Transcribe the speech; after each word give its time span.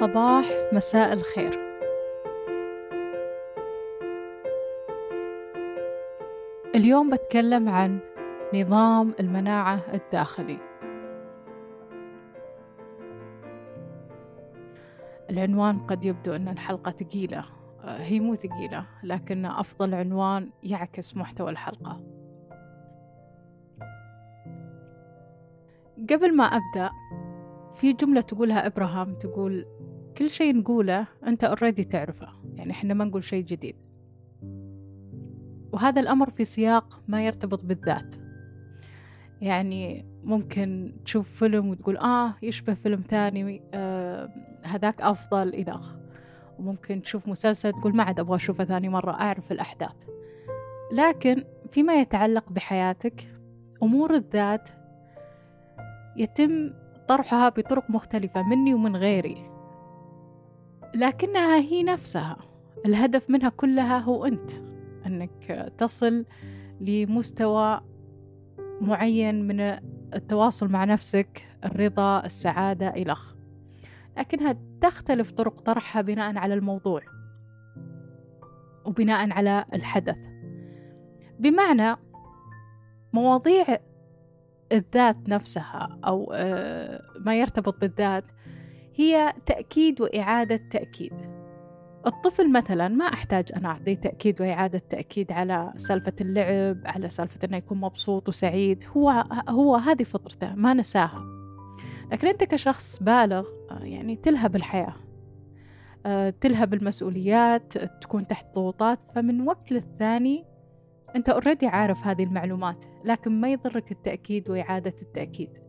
صباح 0.00 0.44
مساء 0.72 1.12
الخير. 1.12 1.58
اليوم 6.74 7.10
بتكلم 7.10 7.68
عن 7.68 7.98
نظام 8.54 9.14
المناعة 9.20 9.80
الداخلي. 9.94 10.58
العنوان 15.30 15.78
قد 15.78 16.04
يبدو 16.04 16.36
أن 16.36 16.48
الحلقة 16.48 16.90
ثقيلة. 16.90 17.44
هي 17.84 18.20
مو 18.20 18.34
ثقيلة 18.34 18.86
لكن 19.02 19.46
أفضل 19.46 19.94
عنوان 19.94 20.50
يعكس 20.62 21.16
محتوى 21.16 21.50
الحلقة. 21.50 22.00
قبل 26.10 26.36
ما 26.36 26.44
أبدأ 26.44 26.90
في 27.76 27.92
جملة 27.92 28.20
تقولها 28.20 28.66
إبراهام 28.66 29.14
تقول 29.14 29.66
كل 30.18 30.30
شيء 30.30 30.56
نقوله 30.56 31.06
أنت 31.26 31.44
أوريدي 31.44 31.84
تعرفه 31.84 32.28
يعني 32.54 32.70
إحنا 32.70 32.94
ما 32.94 33.04
نقول 33.04 33.24
شيء 33.24 33.44
جديد. 33.44 33.76
وهذا 35.72 36.00
الأمر 36.00 36.30
في 36.30 36.44
سياق 36.44 37.00
ما 37.08 37.26
يرتبط 37.26 37.64
بالذات. 37.64 38.14
يعني 39.40 40.06
ممكن 40.24 40.92
تشوف 41.04 41.38
فيلم 41.38 41.68
وتقول 41.68 41.96
آه 41.96 42.34
يشبه 42.42 42.74
فيلم 42.74 43.00
ثاني 43.00 43.62
آه 43.74 44.30
هذاك 44.62 45.00
أفضل 45.00 45.48
إلى 45.48 45.72
آخره. 45.72 46.00
وممكن 46.58 47.02
تشوف 47.02 47.28
مسلسل 47.28 47.72
تقول 47.72 47.96
ما 47.96 48.02
عاد 48.02 48.20
أبغى 48.20 48.36
أشوفه 48.36 48.64
ثاني 48.64 48.88
مرة 48.88 49.12
أعرف 49.12 49.52
الأحداث. 49.52 49.96
لكن 50.92 51.44
فيما 51.70 51.94
يتعلق 51.94 52.52
بحياتك 52.52 53.28
أمور 53.82 54.14
الذات 54.14 54.68
يتم 56.16 56.70
طرحها 57.08 57.48
بطرق 57.48 57.90
مختلفة 57.90 58.42
مني 58.42 58.74
ومن 58.74 58.96
غيري. 58.96 59.55
لكنها 60.96 61.56
هي 61.56 61.82
نفسها. 61.82 62.36
الهدف 62.86 63.30
منها 63.30 63.48
كلها 63.48 63.98
هو 63.98 64.24
أنت. 64.24 64.50
أنك 65.06 65.72
تصل 65.78 66.24
لمستوى 66.80 67.80
معين 68.80 69.46
من 69.46 69.60
التواصل 70.14 70.68
مع 70.68 70.84
نفسك 70.84 71.48
الرضا 71.64 72.24
السعادة 72.26 72.88
إلى 72.88 73.16
لكنها 74.18 74.56
تختلف 74.80 75.30
طرق 75.30 75.60
طرحها 75.60 76.02
بناء 76.02 76.36
على 76.36 76.54
الموضوع 76.54 77.02
وبناء 78.84 79.30
على 79.30 79.64
الحدث. 79.74 80.16
بمعنى 81.38 81.96
مواضيع 83.12 83.64
الذات 84.72 85.28
نفسها 85.28 85.98
أو 86.06 86.32
ما 87.20 87.34
يرتبط 87.34 87.80
بالذات 87.80 88.24
هي 88.96 89.32
تأكيد 89.46 90.00
وإعادة 90.00 90.56
تأكيد. 90.56 91.12
الطفل 92.06 92.52
مثلا 92.52 92.88
ما 92.88 93.04
أحتاج 93.04 93.52
أنا 93.56 93.68
أعطيه 93.68 93.94
تأكيد 93.94 94.40
وإعادة 94.40 94.78
تأكيد 94.78 95.32
على 95.32 95.72
سالفة 95.76 96.12
اللعب 96.20 96.78
على 96.84 97.08
سالفة 97.08 97.48
أنه 97.48 97.56
يكون 97.56 97.80
مبسوط 97.80 98.28
وسعيد. 98.28 98.84
هو 98.96 99.24
هو 99.48 99.76
هذه 99.76 100.02
فطرته 100.02 100.54
ما 100.54 100.74
نساها. 100.74 101.24
لكن 102.12 102.28
أنت 102.28 102.44
كشخص 102.44 103.02
بالغ 103.02 103.44
يعني 103.70 104.16
تلهب 104.16 104.56
الحياة 104.56 104.94
تلهب 106.40 106.74
المسؤوليات 106.74 107.78
تكون 107.78 108.26
تحت 108.26 108.54
ضغوطات. 108.54 108.98
فمن 109.14 109.48
وقت 109.48 109.72
للثاني 109.72 110.44
أنت 111.16 111.28
أوريدي 111.28 111.66
عارف 111.66 112.06
هذه 112.06 112.24
المعلومات 112.24 112.84
لكن 113.04 113.40
ما 113.40 113.52
يضرك 113.52 113.92
التأكيد 113.92 114.50
وإعادة 114.50 114.94
التأكيد. 115.02 115.65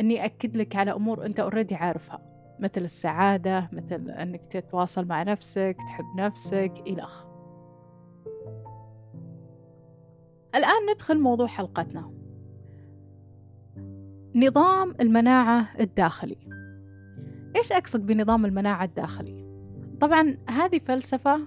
أني 0.00 0.24
أكد 0.24 0.56
لك 0.56 0.76
على 0.76 0.92
أمور 0.92 1.26
أنت 1.26 1.40
أوريدي 1.40 1.74
عارفها 1.74 2.30
مثل 2.60 2.84
السعادة 2.84 3.68
مثل 3.72 4.10
أنك 4.10 4.44
تتواصل 4.44 5.06
مع 5.06 5.22
نفسك 5.22 5.76
تحب 5.86 6.04
نفسك 6.16 6.72
إلى 6.86 7.06
الآن 10.54 10.90
ندخل 10.92 11.20
موضوع 11.20 11.46
حلقتنا. 11.46 12.12
نظام 14.34 14.94
المناعة 15.00 15.68
الداخلي. 15.80 16.36
إيش 17.56 17.72
أقصد 17.72 18.06
بنظام 18.06 18.46
المناعة 18.46 18.84
الداخلي؟ 18.84 19.44
طبعا 20.00 20.38
هذه 20.50 20.78
فلسفة 20.78 21.40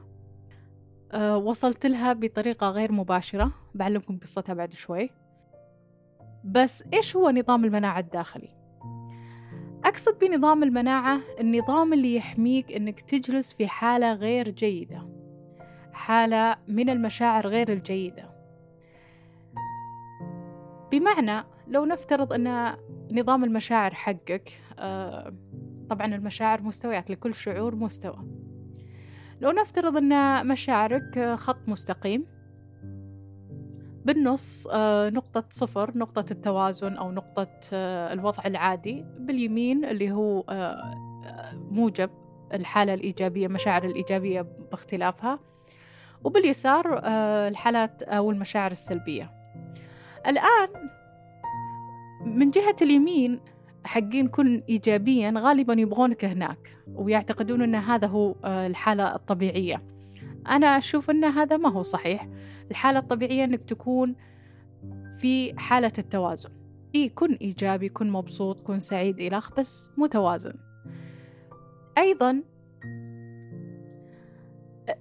أه 1.11 1.37
وصلت 1.37 1.85
لها 1.85 2.13
بطريقة 2.13 2.69
غير 2.69 2.91
مباشرة 2.91 3.51
بعلمكم 3.75 4.17
قصتها 4.17 4.53
بعد 4.53 4.73
شوي. 4.73 5.09
بس 6.43 6.83
إيش 6.93 7.15
هو 7.15 7.29
نظام 7.29 7.65
المناعة 7.65 7.99
الداخلي؟ 7.99 8.49
أقصد 9.85 10.19
بنظام 10.19 10.63
المناعة 10.63 11.19
النظام 11.39 11.93
اللي 11.93 12.15
يحميك 12.15 12.71
إنك 12.71 13.01
تجلس 13.01 13.53
في 13.53 13.67
حالة 13.67 14.13
غير 14.13 14.49
جيدة 14.49 15.09
حالة 15.93 16.57
من 16.67 16.89
المشاعر 16.89 17.47
غير 17.47 17.69
الجيدة 17.69 18.29
بمعنى 20.91 21.43
لو 21.67 21.85
نفترض 21.85 22.33
أن 22.33 22.75
نظام 23.11 23.43
المشاعر 23.43 23.93
حقك 23.93 24.51
أه 24.79 25.33
طبعا 25.89 26.15
المشاعر 26.15 26.61
مستويات 26.61 27.09
لكل 27.09 27.35
شعور 27.35 27.75
مستوى 27.75 28.19
لو 29.41 29.51
نفترض 29.51 29.97
أن 29.97 30.47
مشاعرك 30.47 31.35
خط 31.35 31.69
مستقيم 31.69 32.25
بالنص 34.05 34.67
نقطة 35.13 35.43
صفر 35.49 35.97
نقطة 35.97 36.25
التوازن 36.31 36.97
أو 36.97 37.11
نقطة 37.11 37.49
الوضع 38.13 38.43
العادي. 38.45 39.05
باليمين 39.17 39.85
اللي 39.85 40.11
هو 40.11 40.43
موجب 41.71 42.09
الحالة 42.53 42.93
الإيجابية 42.93 43.47
مشاعر 43.47 43.85
الإيجابية 43.85 44.41
باختلافها. 44.71 45.39
وباليسار 46.23 47.01
الحالات 47.47 48.03
أو 48.03 48.31
المشاعر 48.31 48.71
السلبية. 48.71 49.31
الآن 50.27 50.69
من 52.25 52.51
جهة 52.51 52.75
اليمين 52.81 53.39
حقين 53.85 54.27
كن 54.27 54.63
إيجابيا 54.69 55.33
غالبا 55.37 55.73
يبغونك 55.73 56.25
هناك 56.25 56.77
ويعتقدون 56.95 57.61
أن 57.61 57.75
هذا 57.75 58.07
هو 58.07 58.35
الحالة 58.45 59.15
الطبيعية. 59.15 59.83
أنا 60.49 60.77
أشوف 60.77 61.09
أن 61.09 61.25
هذا 61.25 61.57
ما 61.57 61.71
هو 61.71 61.81
صحيح. 61.81 62.27
الحالة 62.73 62.99
الطبيعية 62.99 63.43
أنك 63.43 63.63
تكون 63.63 64.15
في 65.17 65.59
حالة 65.59 65.91
التوازن. 65.97 66.49
إيه 66.95 67.15
كن 67.15 67.33
إيجابي 67.33 67.89
كن 67.89 68.11
مبسوط 68.11 68.61
كن 68.61 68.79
سعيد 68.79 69.19
إلخ 69.19 69.51
بس 69.57 69.91
متوازن. 69.97 70.53
أيضا 71.97 72.43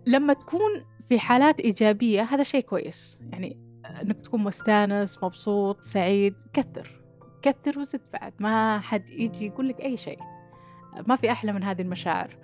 لما 0.07 0.33
تكون 0.33 0.71
في 1.09 1.19
حالات 1.19 1.61
إيجابية 1.61 2.23
هذا 2.23 2.43
شيء 2.43 2.61
كويس. 2.61 3.23
يعني 3.31 3.59
أنك 4.03 4.21
تكون 4.21 4.41
مستانس 4.45 5.25
مبسوط 5.25 5.81
سعيد 5.81 6.35
كثر. 6.53 7.03
كثر 7.43 7.79
وزد 7.79 8.01
بعد. 8.13 8.33
ما 8.41 8.79
حد 8.79 9.11
يجي 9.11 9.47
يقول 9.47 9.69
لك 9.69 9.81
أي 9.81 9.97
شيء. 9.97 10.19
ما 11.07 11.17
في 11.17 11.31
أحلى 11.31 11.53
من 11.53 11.63
هذه 11.63 11.83
المشاعر. 11.83 12.37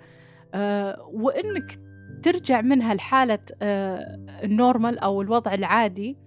أه 0.53 1.09
وإنك 1.13 1.88
ترجع 2.23 2.61
منها 2.61 2.93
لحالة 2.93 3.39
أه 3.61 4.19
النورمال 4.43 4.99
أو 4.99 5.21
الوضع 5.21 5.53
العادي 5.53 6.17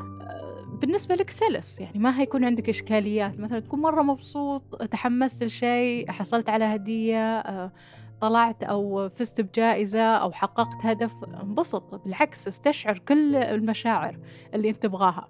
أه 0.00 0.78
بالنسبة 0.80 1.14
لك 1.14 1.30
سلس. 1.30 1.80
يعني 1.80 1.98
ما 1.98 2.20
هيكون 2.20 2.44
عندك 2.44 2.68
إشكاليات. 2.68 3.40
مثلا 3.40 3.60
تكون 3.60 3.80
مرة 3.80 4.02
مبسوط 4.02 4.82
تحمست 4.90 5.42
لشيء 5.44 6.10
حصلت 6.10 6.48
على 6.48 6.64
هدية 6.64 7.38
أه 7.38 7.72
طلعت 8.20 8.62
أو 8.64 9.08
فزت 9.08 9.40
بجائزة 9.40 10.02
أو 10.02 10.32
حققت 10.32 10.86
هدف 10.86 11.24
انبسط. 11.24 11.94
بالعكس 11.94 12.48
استشعر 12.48 12.98
كل 12.98 13.36
المشاعر 13.36 14.18
اللي 14.54 14.70
أنت 14.70 14.82
تبغاها. 14.82 15.28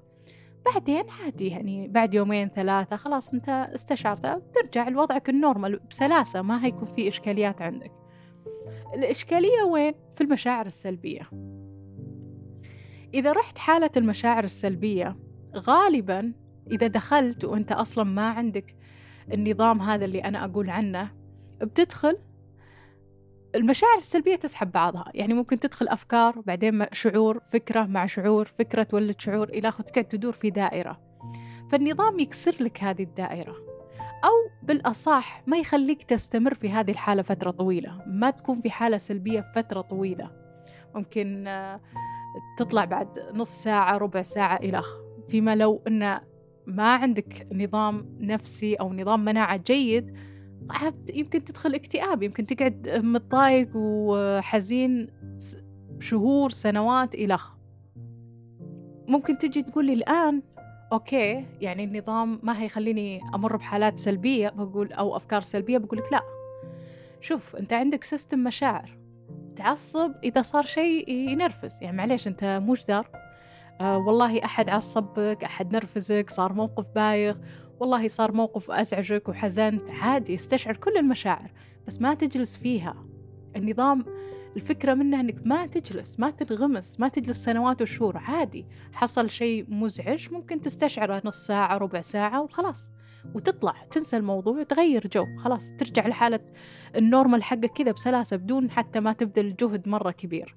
بعدين 0.74 1.04
عادي 1.24 1.48
يعني 1.48 1.88
بعد 1.88 2.14
يومين 2.14 2.48
ثلاثة 2.48 2.96
خلاص 2.96 3.32
أنت 3.34 3.48
استشعرتها 3.48 4.36
بترجع 4.36 4.88
لوضعك 4.88 5.28
النورمال 5.28 5.80
بسلاسة. 5.90 6.42
ما 6.42 6.64
هيكون 6.64 6.84
في 6.84 7.08
إشكاليات 7.08 7.62
عندك. 7.62 7.92
الإشكالية 8.94 9.62
وين؟ 9.70 9.94
في 10.16 10.20
المشاعر 10.24 10.66
السلبية. 10.66 11.30
إذا 13.14 13.32
رحت 13.32 13.58
حالة 13.58 13.90
المشاعر 13.96 14.44
السلبية 14.44 15.16
غالبا 15.56 16.32
إذا 16.70 16.86
دخلت 16.86 17.44
وأنت 17.44 17.72
أصلا 17.72 18.04
ما 18.04 18.28
عندك 18.28 18.76
النظام 19.34 19.80
هذا 19.82 20.04
اللي 20.04 20.24
أنا 20.24 20.44
أقول 20.44 20.70
عنه 20.70 21.10
بتدخل 21.60 22.18
المشاعر 23.54 23.96
السلبية 23.96 24.36
تسحب 24.36 24.72
بعضها. 24.72 25.10
يعني 25.14 25.34
ممكن 25.34 25.60
تدخل 25.60 25.88
أفكار 25.88 26.40
بعدين 26.40 26.86
شعور 26.92 27.40
فكرة 27.52 27.82
مع 27.82 28.06
شعور 28.06 28.44
فكرة 28.44 28.82
تولد 28.82 29.20
شعور 29.20 29.48
إلى 29.48 29.68
آخره 29.68 29.84
تقعد 29.84 30.04
تدور 30.04 30.32
في 30.32 30.50
دائرة. 30.50 31.00
فالنظام 31.72 32.18
يكسر 32.18 32.56
لك 32.60 32.82
هذه 32.82 33.02
الدائرة. 33.02 33.67
أو 34.24 34.50
بالأصح 34.62 35.42
ما 35.46 35.56
يخليك 35.58 36.02
تستمر 36.02 36.54
في 36.54 36.70
هذه 36.70 36.90
الحالة 36.90 37.22
فترة 37.22 37.50
طويلة. 37.50 38.02
ما 38.06 38.30
تكون 38.30 38.60
في 38.60 38.70
حالة 38.70 38.98
سلبية 38.98 39.52
فترة 39.54 39.80
طويلة. 39.80 40.30
ممكن 40.94 41.48
تطلع 42.58 42.84
بعد 42.84 43.08
نص 43.34 43.50
ساعة 43.50 43.96
ربع 43.96 44.22
ساعة 44.22 44.56
إلى 44.56 44.82
فيما 45.28 45.56
لو 45.56 45.82
أن 45.88 46.20
ما 46.66 46.94
عندك 46.94 47.48
نظام 47.52 48.16
نفسي 48.20 48.74
أو 48.74 48.92
نظام 48.92 49.24
مناعة 49.24 49.56
جيد 49.56 50.16
يمكن 51.14 51.44
تدخل 51.44 51.74
اكتئاب 51.74 52.22
يمكن 52.22 52.46
تقعد 52.46 52.88
متضايق 52.88 53.70
وحزين 53.74 55.08
شهور 56.00 56.50
سنوات 56.50 57.14
إلخ 57.14 57.50
ممكن 59.08 59.38
تجي 59.38 59.62
تقول 59.62 59.86
لي 59.86 59.92
الآن 59.92 60.42
okay 60.92 61.46
يعني 61.60 61.84
النظام 61.84 62.40
ما 62.42 62.62
هيخليني 62.62 63.20
أمر 63.34 63.56
بحالات 63.56 63.98
سلبية 63.98 64.48
بقول 64.48 64.92
أو 64.92 65.16
أفكار 65.16 65.40
سلبية 65.40 65.78
بقول 65.78 65.98
لك 65.98 66.12
لا. 66.12 66.20
شوف 67.20 67.56
أنت 67.56 67.72
عندك 67.72 68.04
system 68.04 68.38
مشاعر. 68.38 68.98
تعصب 69.56 70.12
إذا 70.24 70.42
صار 70.42 70.62
شيء 70.62 71.10
ينرفز. 71.10 71.78
يعني 71.82 71.96
معليش 71.96 72.28
أنت 72.28 72.60
مو 72.64 72.74
جدار 72.74 73.10
آه 73.80 73.98
والله 73.98 74.44
أحد 74.44 74.68
عصبك 74.68 75.44
أحد 75.44 75.72
نرفزك 75.72 76.30
صار 76.30 76.52
موقف 76.52 76.88
بايخ. 76.94 77.36
والله 77.80 78.08
صار 78.08 78.32
موقف 78.32 78.70
أزعجك 78.70 79.28
وحزنت. 79.28 79.90
عادي 79.90 80.34
استشعر 80.34 80.76
كل 80.76 80.96
المشاعر 80.96 81.50
بس 81.86 82.00
ما 82.00 82.14
تجلس 82.14 82.56
فيها. 82.56 83.04
النظام 83.56 84.04
الفكرة 84.58 84.94
منها 84.94 85.20
أنك 85.20 85.46
ما 85.46 85.66
تجلس 85.66 86.20
ما 86.20 86.30
تنغمس 86.30 87.00
ما 87.00 87.08
تجلس 87.08 87.44
سنوات 87.44 87.82
وشهور 87.82 88.16
عادي. 88.16 88.66
حصل 88.92 89.30
شيء 89.30 89.66
مزعج 89.68 90.32
ممكن 90.32 90.60
تستشعره 90.60 91.22
نص 91.24 91.46
ساعة 91.46 91.78
ربع 91.78 92.00
ساعة 92.00 92.42
وخلاص. 92.42 92.92
وتطلع 93.34 93.74
تنسى 93.90 94.16
الموضوع 94.16 94.60
وتغير 94.60 95.06
جو 95.06 95.26
خلاص. 95.44 95.72
ترجع 95.78 96.06
لحالة 96.06 96.40
ال 96.96 97.03
normal 97.03 97.42
حقك 97.42 97.72
كذا 97.72 97.92
بسلاسة 97.92 98.36
بدون 98.36 98.70
حتى 98.70 99.00
ما 99.00 99.12
تبذل 99.12 99.56
جهد 99.56 99.88
مرة 99.88 100.10
كبير. 100.10 100.56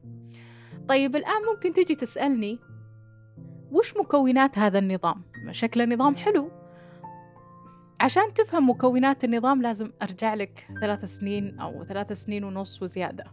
طيب 0.87 1.15
الآن 1.15 1.41
ممكن 1.53 1.73
تجي 1.73 1.95
تسألني 1.95 2.59
وش 3.71 3.97
مكونات 3.97 4.57
هذا 4.57 4.79
النظام؟ 4.79 5.23
شكله 5.51 5.85
نظام 5.85 6.15
حلو. 6.15 6.51
عشان 7.99 8.33
تفهم 8.33 8.69
مكونات 8.69 9.23
النظام 9.23 9.61
لازم 9.61 9.91
أرجع 10.01 10.33
لك 10.33 10.67
ثلاث 10.81 11.05
سنين 11.05 11.59
أو 11.59 11.83
ثلاث 11.83 12.13
سنين 12.13 12.43
ونص 12.43 12.83
وزيادة. 12.83 13.25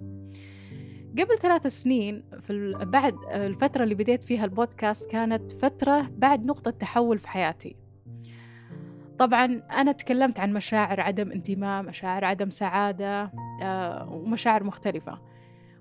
قبل 1.13 1.39
ثلاث 1.39 1.67
سنين 1.67 2.25
في 2.41 2.75
بعد 2.83 3.15
الفترة 3.31 3.85
اللي 3.85 3.95
بديت 3.95 4.25
فيها 4.25 4.45
البودكاست 4.45 5.11
كانت 5.11 5.53
فترة 5.53 6.11
بعد 6.11 6.45
نقطة 6.45 6.71
تحول 6.71 7.19
في 7.19 7.29
حياتي. 7.29 7.77
طبعا 9.19 9.63
أنا 9.73 9.93
تكلمت 9.93 10.41
عن 10.41 10.53
مشاعر 10.53 11.01
عدم 11.01 11.33
انتماء 11.33 11.83
مشاعر 11.83 12.25
عدم 12.25 12.51
سعادة 12.51 13.33
آه، 13.63 14.09
ومشاعر 14.13 14.65
مختلفة. 14.65 15.19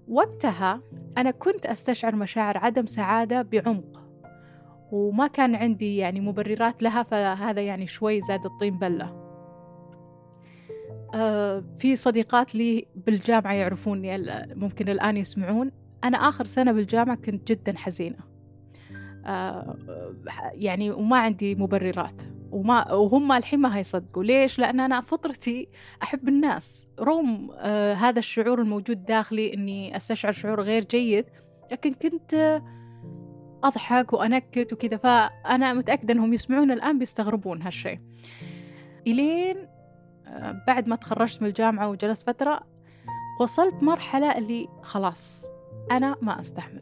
وقتها 0.08 0.82
أنا 1.18 1.32
كنت 1.32 1.66
أستشعر 1.66 2.16
مشاعر 2.16 2.58
عدم 2.58 2.86
سعادة 2.86 3.42
بعمق. 3.42 4.04
وما 4.92 5.28
كان 5.28 5.56
عندي 5.56 5.98
يعني 5.98 6.20
مبررات 6.20 6.84
لها 6.84 7.04
فهذا 7.04 7.62
يعني 7.62 7.88
شوي 7.88 8.22
زاد 8.22 8.46
الطين 8.46 8.78
بلة. 8.80 9.27
آه 11.16 11.64
في 11.78 11.96
صديقات 11.96 12.56
لي 12.56 12.88
بالجامعة 12.96 13.54
يعرفوني 13.54 14.18
ممكن 14.56 14.90
الآن 14.90 15.18
يسمعون. 15.18 15.72
أنا 16.04 16.18
آخر 16.18 16.46
سنة 16.46 16.72
بالجامعة 16.72 17.18
كنت 17.18 17.52
جدا 17.52 17.78
حزينة. 17.78 18.18
آه 19.26 19.78
يعني 20.54 20.92
وما 20.92 21.18
عندي 21.18 21.56
مبررات. 21.56 22.22
وما 22.52 22.94
وهم 22.94 23.32
الحين 23.32 23.60
ما 23.60 23.78
هيصدقوا. 23.78 24.24
ليش؟ 24.24 24.60
لأن 24.60 24.80
أنا 24.80 25.02
فطرتي 25.02 25.68
أحب 26.04 26.28
الناس. 26.28 26.88
رغم 27.00 27.52
آه 27.58 27.94
هذا 27.94 28.20
الشعور 28.20 28.62
الموجود 28.62 29.06
داخلي 29.06 29.54
أني 29.54 29.98
أستشعر 29.98 30.32
شعور 30.32 30.62
غير 30.62 30.84
جيد 30.84 31.26
لكن 31.72 31.94
كنت 31.94 32.62
أضحك 33.64 34.14
وأنكت 34.14 34.74
وكذا. 34.74 34.98
فأنا 34.98 35.74
متأكدة 35.74 36.14
أنهم 36.14 36.34
يسمعون 36.34 36.72
الآن 36.72 37.00
بيستغربون 37.00 37.62
هالشيء. 37.62 38.00
إلين 39.08 39.58
بعد 40.68 40.88
ما 40.88 40.96
تخرجت 40.96 41.42
من 41.42 41.48
الجامعة 41.48 41.90
وجلست 41.90 42.28
فترة 42.30 42.60
وصلت 43.40 43.84
مرحلة 43.84 44.38
اللي 44.38 44.68
خلاص 44.82 45.46
أنا 45.92 46.16
ما 46.22 46.40
أستحمل. 46.40 46.82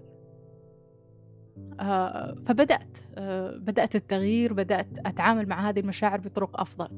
آه، 1.80 2.36
فبدأت 2.46 2.98
آه، 3.16 3.58
بدأت 3.58 3.96
التغيير 3.96 4.54
بدأت 4.54 4.88
أتعامل 5.06 5.48
مع 5.48 5.70
هذه 5.70 5.80
المشاعر 5.80 6.20
بطرق 6.20 6.60
أفضل. 6.60 6.90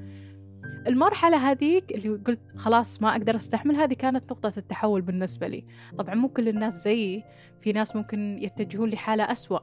المرحلة 0.87 1.37
هذيك 1.51 1.91
اللي 1.91 2.09
قلت 2.09 2.39
خلاص 2.55 3.01
ما 3.01 3.11
أقدر 3.11 3.35
أستحمل 3.35 3.75
هذه 3.75 3.93
كانت 3.93 4.31
نقطة 4.31 4.53
التحول 4.57 5.01
بالنسبة 5.01 5.47
لي. 5.47 5.65
طبعا 5.97 6.15
مو 6.15 6.27
كل 6.29 6.47
الناس 6.47 6.83
زيي 6.83 7.23
في 7.61 7.73
ناس 7.73 7.95
ممكن 7.95 8.37
يتجهون 8.41 8.89
لحالة 8.89 9.31
أسوأ. 9.31 9.59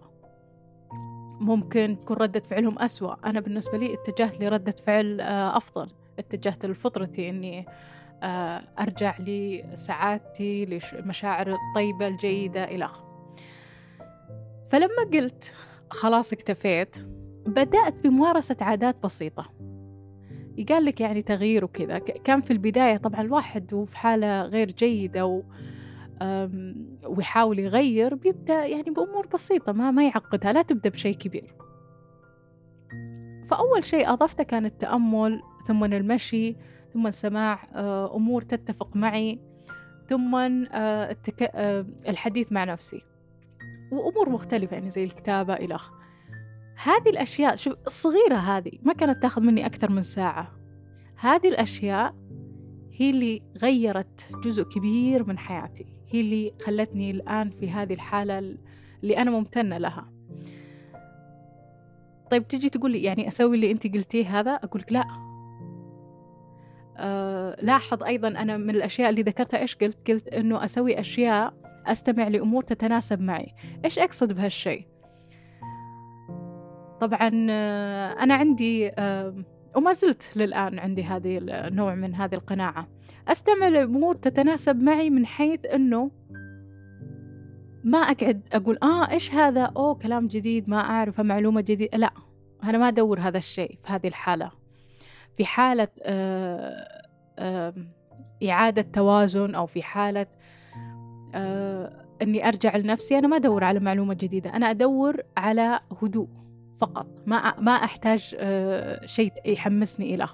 ممكن 1.40 1.96
تكون 1.98 2.16
ردة 2.16 2.40
فعلهم 2.40 2.78
أسوأ. 2.78 3.14
أنا 3.24 3.40
بالنسبة 3.40 3.78
لي 3.78 3.94
اتجهت 3.94 4.40
لردة 4.40 4.74
فعل 4.86 5.20
آه، 5.20 5.56
أفضل. 5.56 5.90
اتجهت 6.18 6.66
لفطرتي 6.66 7.28
إني 7.28 7.66
آه، 8.22 8.62
أرجع 8.80 9.16
لسعادتي 9.18 10.80
لمشاعر 10.94 11.52
الطيبة 11.52 12.06
الجيدة 12.06 12.64
إلى 12.64 12.84
آخره. 12.84 13.34
فلما 14.68 15.04
قلت 15.12 15.54
خلاص 15.90 16.32
اكتفيت 16.32 16.96
بدأت 17.46 17.94
بممارسة 18.04 18.56
عادات 18.60 18.96
بسيطة. 19.02 19.52
يقال 20.58 20.84
لك 20.84 21.00
يعني 21.00 21.22
تغيير 21.22 21.64
وكذا. 21.64 21.98
كان 21.98 22.40
في 22.40 22.50
البداية 22.52 22.96
طبعا 22.96 23.20
الواحد 23.20 23.74
وفي 23.74 23.96
حالة 23.96 24.42
غير 24.42 24.66
جيدة 24.66 25.26
و 25.26 25.42
ويحاول 27.06 27.58
يغير 27.58 28.14
بيبدأ 28.14 28.66
يعني 28.66 28.90
بأمور 28.90 29.26
بسيطة 29.26 29.72
ما 29.72 29.90
ما 29.90 30.04
يعقدها 30.04 30.52
لا 30.52 30.62
تبدأ 30.62 30.90
بشيء 30.90 31.16
كبير. 31.16 31.54
فأول 33.48 33.84
شيء 33.84 34.12
أضفته 34.12 34.44
كان 34.44 34.66
التأمل 34.66 35.42
ثم 35.66 35.84
المشي 35.84 36.56
ثم 36.94 37.10
سماع 37.10 37.68
آه، 37.74 38.16
أمور 38.16 38.42
تتفق 38.42 38.96
معي 38.96 39.38
ثم 40.08 40.34
آه،. 40.34 41.16
آه، 41.42 41.86
الحديث 42.08 42.52
مع 42.52 42.64
نفسي. 42.64 43.02
وأمور 43.92 44.30
مختلفة 44.30 44.74
يعني 44.74 44.90
زي 44.90 45.04
الكتابة 45.04 45.54
إلى 45.54 45.74
آخره 45.74 45.94
هذه 46.76 47.10
الأشياء 47.10 47.56
شوف 47.56 47.74
الصغيرة 47.86 48.36
هذه 48.36 48.72
ما 48.82 48.92
كانت 48.92 49.22
تأخذ 49.22 49.42
مني 49.42 49.66
أكثر 49.66 49.90
من 49.90 50.02
ساعة. 50.02 50.52
هذه 51.16 51.48
الأشياء 51.48 52.14
هي 52.92 53.10
اللي 53.10 53.42
غيرت 53.62 54.30
جزء 54.44 54.62
كبير 54.62 55.28
من 55.28 55.38
حياتي. 55.38 55.86
هي 56.08 56.20
اللي 56.20 56.52
خلتني 56.64 57.10
الآن 57.10 57.50
في 57.50 57.70
هذه 57.70 57.94
الحالة 57.94 58.38
اللي 59.02 59.18
أنا 59.18 59.30
ممتنة 59.30 59.78
لها. 59.78 60.10
طيب 62.30 62.48
تجي 62.48 62.68
تقول 62.68 62.90
لي 62.90 63.02
يعني 63.02 63.28
أسوي 63.28 63.56
اللي 63.56 63.70
أنت 63.70 63.86
قلتيه 63.86 64.40
هذا؟ 64.40 64.54
أقول 64.54 64.80
لك 64.82 64.92
لا. 64.92 65.33
أه 66.96 67.56
لاحظ 67.62 68.02
أيضا 68.02 68.28
أنا 68.28 68.56
من 68.56 68.70
الأشياء 68.70 69.10
اللي 69.10 69.22
ذكرتها 69.22 69.60
إيش 69.60 69.76
قلت؟ 69.76 70.10
قلت 70.10 70.28
أنه 70.28 70.64
أسوي 70.64 71.00
أشياء 71.00 71.54
أستمع 71.86 72.28
لأمور 72.28 72.62
تتناسب 72.62 73.20
معي. 73.20 73.54
إيش 73.84 73.98
أقصد 73.98 74.32
بهالشيء؟ 74.32 74.86
طبعا 77.00 77.46
آه، 77.50 78.12
أنا 78.12 78.34
عندي 78.34 78.88
آه، 78.88 79.44
وما 79.76 79.92
زلت 79.92 80.32
للآن 80.36 80.78
عندي 80.78 81.04
هذه 81.04 81.38
النوع 81.42 81.94
من 81.94 82.14
هذه 82.14 82.34
القناعة. 82.34 82.88
أستمع 83.28 83.68
لأمور 83.68 84.14
تتناسب 84.14 84.82
معي 84.82 85.10
من 85.10 85.26
حيث 85.26 85.60
أنه 85.74 86.10
ما 87.84 87.98
أقعد 87.98 88.48
أقول 88.52 88.78
آه 88.82 89.10
إيش 89.10 89.34
هذا؟ 89.34 89.62
أوه 89.62 89.94
كلام 89.94 90.26
جديد 90.26 90.68
ما 90.68 90.80
أعرفه 90.80 91.22
معلومة 91.22 91.60
جديدة. 91.60 91.98
لا 91.98 92.10
أنا 92.64 92.78
ما 92.78 92.88
أدور 92.88 93.20
هذا 93.20 93.38
الشيء 93.38 93.78
في 93.84 93.92
هذه 93.92 94.06
الحالة. 94.06 94.63
في 95.36 95.44
حالة 95.44 95.88
آه 96.02 97.74
إعادة 98.48 98.82
توازن 98.82 99.54
أو 99.54 99.66
في 99.66 99.82
حالة 99.82 100.26
آه 101.34 102.04
أني 102.22 102.48
أرجع 102.48 102.76
لنفسي 102.76 103.18
أنا 103.18 103.28
ما 103.28 103.36
أدور 103.36 103.64
على 103.64 103.80
معلومة 103.80 104.14
جديدة 104.14 104.56
أنا 104.56 104.70
أدور 104.70 105.16
على 105.36 105.80
هدوء 106.02 106.28
فقط 106.80 107.06
ما 107.26 107.60
ما 107.60 107.72
أحتاج 107.72 108.36
آه، 108.38 109.06
شيء 109.06 109.32
يحمسني 109.46 110.14
إلى. 110.14 110.28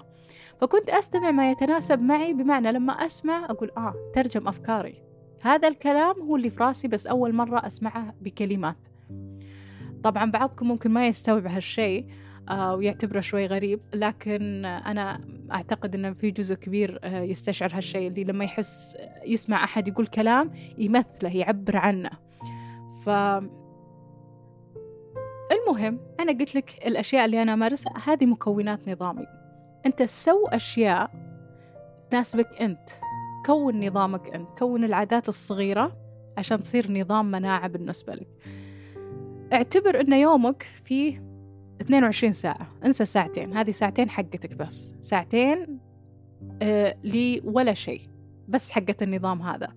فكنت 0.61 0.89
أستمع 0.89 1.31
ما 1.31 1.51
يتناسب 1.51 2.01
معي 2.01 2.33
بمعنى 2.33 2.71
لما 2.71 2.93
أسمع 2.93 3.45
أقول 3.45 3.71
آه 3.77 3.93
ترجم 4.15 4.47
أفكاري. 4.47 5.03
هذا 5.41 5.67
الكلام 5.67 6.21
هو 6.21 6.35
اللي 6.35 6.49
في 6.49 6.63
راسي 6.63 6.87
بس 6.87 7.07
أول 7.07 7.33
مرة 7.33 7.67
أسمعه 7.67 8.13
بكلمات. 8.21 8.85
طبعا 10.03 10.31
بعضكم 10.31 10.67
ممكن 10.67 10.91
ما 10.91 11.07
يستوعب 11.07 11.47
هالشيء 11.47 12.07
ويعتبره 12.49 13.19
شوي 13.19 13.45
غريب. 13.45 13.79
لكن 13.93 14.65
أنا 14.65 15.21
أعتقد 15.51 15.95
أنه 15.95 16.13
في 16.13 16.31
جزء 16.31 16.55
كبير 16.55 16.99
آه 17.03 17.21
يستشعر 17.21 17.71
هالشيء 17.73 18.07
اللي 18.07 18.23
لما 18.23 18.45
يحس 18.45 18.97
يسمع 19.25 19.63
أحد 19.63 19.87
يقول 19.87 20.07
كلام 20.07 20.51
يمثله 20.77 21.35
يعبر 21.35 21.77
عنه. 21.77 22.09
ف 23.05 23.09
المهم 25.51 25.99
أنا 26.19 26.31
قلت 26.31 26.55
لك 26.55 26.87
الأشياء 26.87 27.25
اللي 27.25 27.41
أنا 27.41 27.53
أمارسها 27.53 27.93
هذه 28.05 28.25
مكونات 28.25 28.89
نظامي. 28.89 29.25
أنت 29.85 30.03
سو 30.03 30.47
أشياء 30.47 31.11
تناسبك 32.09 32.61
أنت. 32.61 32.89
كون 33.45 33.85
نظامك 33.87 34.35
أنت 34.35 34.51
كون 34.51 34.83
العادات 34.83 35.29
الصغيرة 35.29 35.97
عشان 36.37 36.59
تصير 36.59 36.91
نظام 36.91 37.31
مناعة 37.31 37.67
بالنسبة 37.67 38.13
لك. 38.13 38.27
اعتبر 39.53 39.99
أن 39.99 40.13
يومك 40.13 40.67
فيه 40.83 41.30
22 41.81 42.33
ساعة. 42.33 42.67
انسى 42.85 43.05
ساعتين. 43.05 43.57
هذه 43.57 43.71
ساعتين 43.71 44.09
حقتك 44.09 44.53
بس. 44.53 44.93
ساعتين 45.01 45.79
آه 46.61 46.95
لي 47.03 47.41
ولا 47.43 47.73
شيء. 47.73 48.01
بس 48.47 48.69
حقة 48.69 48.95
النظام 49.01 49.41
هذا. 49.41 49.73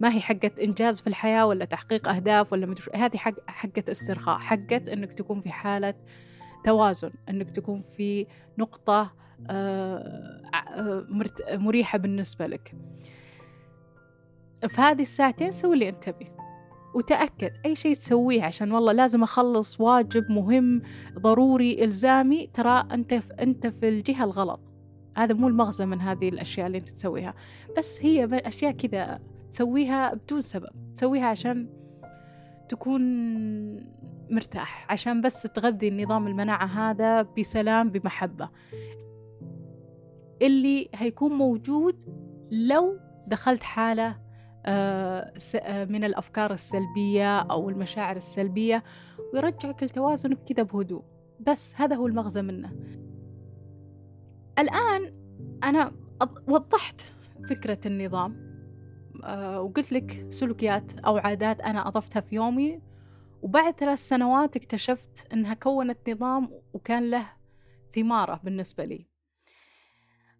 ما 0.00 0.14
هي 0.14 0.20
حقة 0.20 0.50
إنجاز 0.62 1.00
في 1.00 1.06
الحياة 1.06 1.46
ولا 1.46 1.64
تحقيق 1.64 2.08
أهداف 2.08 2.52
ولا 2.52 2.66
مدري 2.66 2.84
هذه 2.94 3.16
حق 3.16 3.34
حقة 3.46 3.84
استرخاء. 3.88 4.38
حقة 4.38 4.92
إنك 4.92 5.12
تكون 5.12 5.40
في 5.40 5.50
حالة 5.50 5.94
توازن. 6.64 7.10
إنك 7.28 7.50
تكون 7.50 7.80
في 7.80 8.26
نقطة 8.58 9.12
آه، 9.50 10.42
آه، 10.74 11.06
مريحة 11.56 11.98
بالنسبة 11.98 12.46
لك. 12.46 12.74
في 14.68 14.80
هذه 14.80 15.02
الساعتين 15.02 15.50
سوي 15.50 15.74
اللي 15.74 15.88
أنت 15.88 16.04
تبي. 16.04 16.39
وتأكد 16.94 17.50
أي 17.66 17.74
شيء 17.74 17.94
تسويه 17.94 18.42
عشان 18.42 18.72
والله 18.72 18.92
لازم 18.92 19.22
أخلص 19.22 19.80
واجب 19.80 20.30
مهم 20.30 20.82
ضروري 21.18 21.84
إلزامي. 21.84 22.46
ترى 22.46 22.86
أنت 22.92 23.12
أنت 23.40 23.66
في 23.66 23.88
الجهة 23.88 24.24
الغلط. 24.24 24.60
هذا 25.16 25.34
مو 25.34 25.48
المغزى 25.48 25.86
من 25.86 26.00
هذه 26.00 26.28
الأشياء 26.28 26.66
اللي 26.66 26.78
أنت 26.78 26.88
تسويها. 26.88 27.34
بس 27.78 28.02
هي 28.02 28.24
أشياء 28.32 28.72
كذا 28.72 29.20
تسويها 29.50 30.14
بدون 30.14 30.40
سبب. 30.40 30.94
تسويها 30.94 31.26
عشان 31.26 31.68
تكون 32.68 33.02
مرتاح 34.30 34.86
عشان 34.90 35.20
بس 35.20 35.42
تغذي 35.42 35.88
النظام 35.88 36.26
المناعة 36.26 36.66
هذا 36.66 37.22
بسلام 37.22 37.90
بمحبة. 37.90 38.48
اللي 40.42 40.88
هيكون 40.94 41.32
موجود 41.32 42.04
لو 42.50 42.98
دخلت 43.26 43.62
حالة 43.62 44.29
من 45.90 46.04
الأفكار 46.04 46.52
السلبية 46.52 47.40
أو 47.40 47.70
المشاعر 47.70 48.16
السلبية 48.16 48.84
ويرجعك 49.34 49.82
لتوازنك 49.82 50.38
كذا 50.44 50.62
بهدوء. 50.62 51.04
بس 51.40 51.74
هذا 51.76 51.96
هو 51.96 52.06
المغزى 52.06 52.42
منه. 52.42 52.72
الآن 54.58 55.14
أنا 55.64 55.92
وضحت 56.48 57.00
فكرة 57.48 57.78
النظام. 57.86 58.50
آه، 59.24 59.60
وقلت 59.60 59.92
لك 59.92 60.26
سلوكيات 60.30 60.98
أو 60.98 61.18
عادات 61.18 61.60
أنا 61.60 61.88
أضفتها 61.88 62.20
في 62.20 62.34
يومي. 62.34 62.82
وبعد 63.42 63.74
ثلاث 63.74 63.98
سنوات 63.98 64.56
اكتشفت 64.56 65.32
أنها 65.32 65.54
كونت 65.54 66.10
نظام 66.10 66.50
وكان 66.72 67.10
له 67.10 67.26
ثمارة 67.94 68.40
بالنسبة 68.44 68.84
لي. 68.84 69.06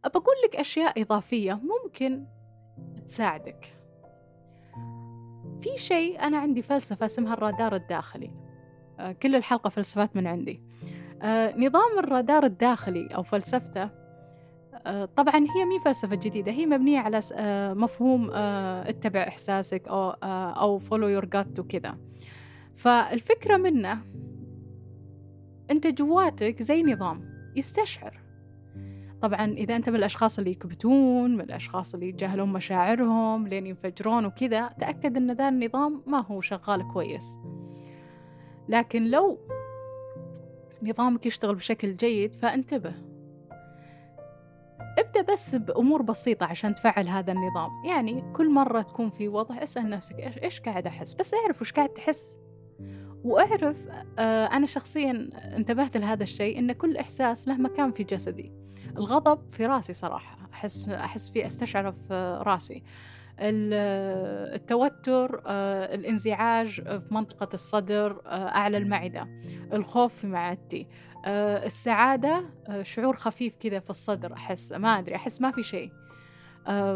أقول 0.05 0.35
لك 0.45 0.57
أشياء 0.57 1.03
إضافية 1.03 1.61
ممكن 1.63 2.27
تساعدك. 3.07 3.80
في 5.61 5.69
شيء 5.77 6.21
أنا 6.21 6.39
عندي 6.39 6.63
فلسفة 6.63 7.07
اسمها 7.07 7.35
الرادار 7.35 7.75
الداخلي. 7.75 8.31
آه، 8.99 9.13
كل 9.13 9.37
الحلقة 9.37 9.71
فلسفات 9.71 10.17
من 10.17 10.27
عندي. 10.27 10.63
آه، 11.23 11.57
نظام 11.57 11.99
الرادار 11.99 12.45
الداخلي 12.45 13.07
أو 13.07 13.23
فلسفته 13.23 13.91
آه، 14.87 15.05
طبعا 15.05 15.47
هي 15.57 15.65
مي 15.65 15.81
فلسفة 15.85 16.17
جديدة 16.17 16.53
هي 16.53 16.67
مبنية 16.67 16.99
على 16.99 17.21
مفهوم 17.77 18.31
اتبع 18.33 19.21
إحساسك 19.29 19.89
أو 19.89 20.11
أو 20.51 20.79
follow 20.79 21.09
your 21.09 21.25
gut 21.25 21.59
وكذا. 21.59 21.97
فالفكرة 22.75 23.57
منه 23.57 23.99
أنت 25.71 25.87
جواتك 25.87 26.63
زي 26.63 26.83
نظام 26.83 27.31
يستشعر. 27.57 28.21
طبعا 29.23 29.53
إذا 29.53 29.77
أنت 29.77 29.89
من 29.89 29.97
الأشخاص 29.97 30.39
اللي 30.39 30.51
يكبتون 30.51 31.35
من 31.35 31.41
الأشخاص 31.41 31.95
اللي 31.95 32.09
يتجاهلون 32.09 32.53
مشاعرهم 32.53 33.49
لين 33.49 33.67
ينفجرون 33.67 34.27
وكذا 34.27 34.69
تأكد 34.69 35.17
أن 35.17 35.33
ذا 35.33 35.49
النظام 35.49 36.03
ما 36.07 36.25
هو 36.27 36.41
شغال 36.41 36.89
كويس. 36.89 37.37
لكن 38.69 39.11
لو 39.11 39.39
نظامك 40.83 41.27
يشتغل 41.27 41.55
بشكل 41.55 41.97
جيد 41.97 42.35
فانتبه. 42.35 42.95
ابدأ 44.99 45.33
بس 45.33 45.55
بأمور 45.55 46.03
بسيطة 46.03 46.47
عشان 46.47 46.75
تفعل 46.75 47.09
هذا 47.09 47.33
النظام. 47.33 47.71
يعني 47.85 48.33
كل 48.33 48.51
مرة 48.51 48.83
تكون 48.83 49.11
في 49.11 49.29
وضع 49.29 49.63
اسأل 49.63 49.91
نفسك 49.91 50.21
إيش, 50.21 50.39
إيش 50.39 50.61
قاعد 50.61 50.87
أحس؟ 50.87 51.15
بس 51.15 51.35
اعرف 51.35 51.61
وش 51.61 51.73
قاعد 51.73 51.89
تحس. 51.89 52.37
وأعرف 53.25 53.77
آه 54.19 54.47
أنا 54.47 54.67
شخصيا 54.67 55.31
انتبهت 55.57 55.97
لهذا 55.97 56.23
الشيء 56.23 56.59
إن 56.59 56.73
كل 56.73 56.97
إحساس 56.97 57.49
له 57.49 57.55
مكان 57.55 57.93
في 57.93 58.05
جسدي. 58.05 58.60
الغضب 58.97 59.51
في 59.51 59.67
راسي 59.67 59.95
صراحة 59.95 60.39
أحس 60.53 60.89
أحس 60.89 61.31
فيه 61.31 61.47
أستشعره 61.47 61.91
في 61.91 62.43
راسي. 62.47 62.83
التوتر 63.41 65.43
آه، 65.47 65.95
الانزعاج 65.95 66.83
في 66.83 67.07
منطقة 67.11 67.49
الصدر 67.55 68.21
آه، 68.27 68.49
أعلى 68.49 68.77
المعدة 68.77 69.29
الخوف 69.73 70.15
في 70.15 70.27
معدتي 70.27 70.87
آه، 71.25 71.67
السعادة 71.67 72.45
شعور 72.83 73.17
خفيف 73.17 73.57
كذا 73.57 73.81
في 73.81 73.91
الصدر 73.91 74.33
أحس 74.33 74.73
ما 74.73 74.99
أدري 74.99 75.17
أحس 75.17 75.41
ما 75.41 75.51
في 75.51 75.63
شيء. 75.63 75.93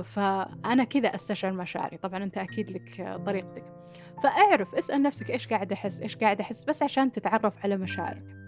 فأنا 0.05 0.85
كذا 0.85 1.15
أستشعر 1.15 1.53
مشاعري 1.53 1.97
طبعا 1.97 2.25
أنت 2.25 2.39
أكيد 2.39 2.71
لك 2.71 3.19
طريقتك. 3.27 3.65
فأعرف 4.23 4.75
اسأل 4.75 5.03
نفسك 5.03 5.31
إيش 5.31 5.49
قاعد 5.49 5.73
أحس 5.73 6.01
إيش 6.01 6.17
قاعد 6.17 6.41
أحس 6.41 6.65
بس 6.65 6.83
عشان 6.83 7.13
تتعرف 7.13 7.55
على 7.65 7.77
مشاعرك. 7.77 8.44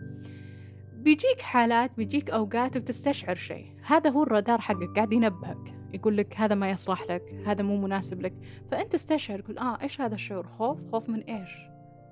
بيجيك 1.06 1.40
حالات 1.40 1.90
بيجيك 1.96 2.30
أوقات 2.30 2.78
بتستشعر 2.78 3.34
شيء. 3.34 3.72
هذا 3.86 4.10
هو 4.10 4.22
الرادار 4.22 4.60
حقك 4.60 4.96
قاعد 4.96 5.12
ينبهك. 5.12 5.75
يقول 5.94 6.16
لك 6.16 6.34
هذا 6.36 6.54
ما 6.54 6.70
يصلح 6.70 7.02
لك 7.02 7.42
هذا 7.46 7.62
مو 7.62 7.76
مناسب 7.76 8.22
لك. 8.22 8.34
فأنت 8.70 8.94
استشعر 8.94 9.40
تقول 9.40 9.58
آه 9.58 9.78
إيش 9.82 10.00
هذا 10.00 10.14
الشعور؟ 10.14 10.46
خوف؟ 10.46 10.78
خوف 10.92 11.08
من 11.08 11.20
إيش؟ 11.20 11.50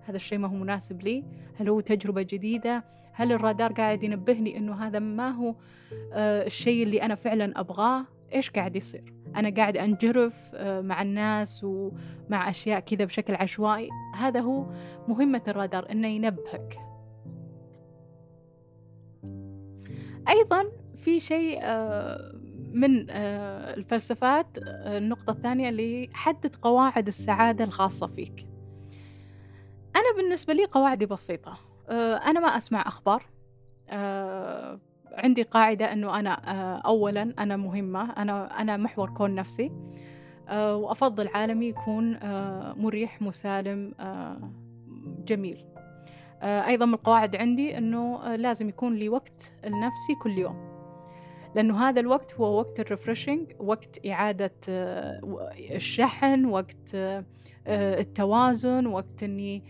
هذا 0.06 0.16
الشيء 0.16 0.38
ما 0.38 0.48
هو 0.48 0.54
مناسب 0.54 1.02
لي. 1.02 1.24
هل 1.56 1.68
هو 1.68 1.80
تجربة 1.80 2.22
جديدة؟ 2.22 2.84
هل 3.12 3.32
الرادار 3.32 3.72
قاعد 3.72 4.02
ينبهني 4.02 4.56
إنه 4.56 4.74
هذا 4.86 4.98
ما 4.98 5.30
هو 5.30 5.54
آه 6.12 6.46
الشيء 6.46 6.82
اللي 6.82 7.02
أنا 7.02 7.14
فعلا 7.14 7.60
أبغاه؟ 7.60 8.04
إيش 8.34 8.50
قاعد 8.50 8.76
يصير؟ 8.76 9.14
أنا 9.36 9.50
قاعد 9.50 9.76
أنجرف 9.76 10.50
آه 10.54 10.80
مع 10.80 11.02
الناس 11.02 11.64
ومع 11.64 12.50
أشياء 12.50 12.80
كذا 12.80 13.04
بشكل 13.04 13.34
عشوائي. 13.34 13.88
هذا 14.14 14.40
هو 14.40 14.66
مهمة 15.08 15.42
الرادار 15.48 15.90
إنه 15.90 16.08
ينبهك. 16.08 16.78
أيضا 20.28 20.64
في 21.04 21.20
شيء 21.20 21.58
آه، 21.62 22.32
من 22.72 23.10
آه، 23.10 23.74
الفلسفات 23.74 24.58
آه، 24.58 24.98
النقطة 24.98 25.30
الثانية 25.30 25.68
اللي 25.68 26.08
حدد 26.12 26.56
قواعد 26.62 27.06
السعادة 27.06 27.64
الخاصة 27.64 28.06
فيك. 28.06 28.46
أنا 29.96 30.16
بالنسبة 30.16 30.52
لي 30.52 30.64
قواعدي 30.64 31.06
بسيطة. 31.06 31.58
أنا 32.26 32.40
ما 32.40 32.46
أسمع 32.46 32.82
أخبار. 32.86 33.22
عندي 35.12 35.42
قاعدة 35.42 35.92
أنه 35.92 36.20
أنا 36.20 36.32
أولا 36.78 37.34
أنا 37.38 37.56
مهمة 37.56 38.12
أنا 38.12 38.60
أنا 38.60 38.76
محور 38.76 39.10
كون 39.10 39.34
نفسي. 39.34 39.72
وأفضل 40.50 41.28
عالمي 41.28 41.68
يكون 41.68 42.18
مريح 42.76 43.22
مسالم 43.22 43.94
جميل. 45.24 45.64
أيضا 46.44 46.86
من 46.86 46.94
القواعد 46.94 47.36
عندي 47.36 47.78
أنه 47.78 48.22
آه، 48.22 48.36
لازم 48.36 48.68
يكون 48.68 48.94
لي 48.94 49.08
وقت 49.08 49.52
لنفسي 49.64 50.14
كل 50.22 50.38
يوم. 50.38 50.74
لأنه 51.54 51.88
هذا 51.88 52.00
الوقت 52.00 52.34
هو 52.34 52.58
وقت 52.58 52.80
الريفرشنج 52.80 53.52
وقت 53.58 54.06
إعادة 54.06 54.54
آه، 54.68 55.20
الشحن 55.70 56.44
وقت 56.44 56.96
التوازن 57.66 58.86
وقت 58.86 59.22
أني 59.22 59.64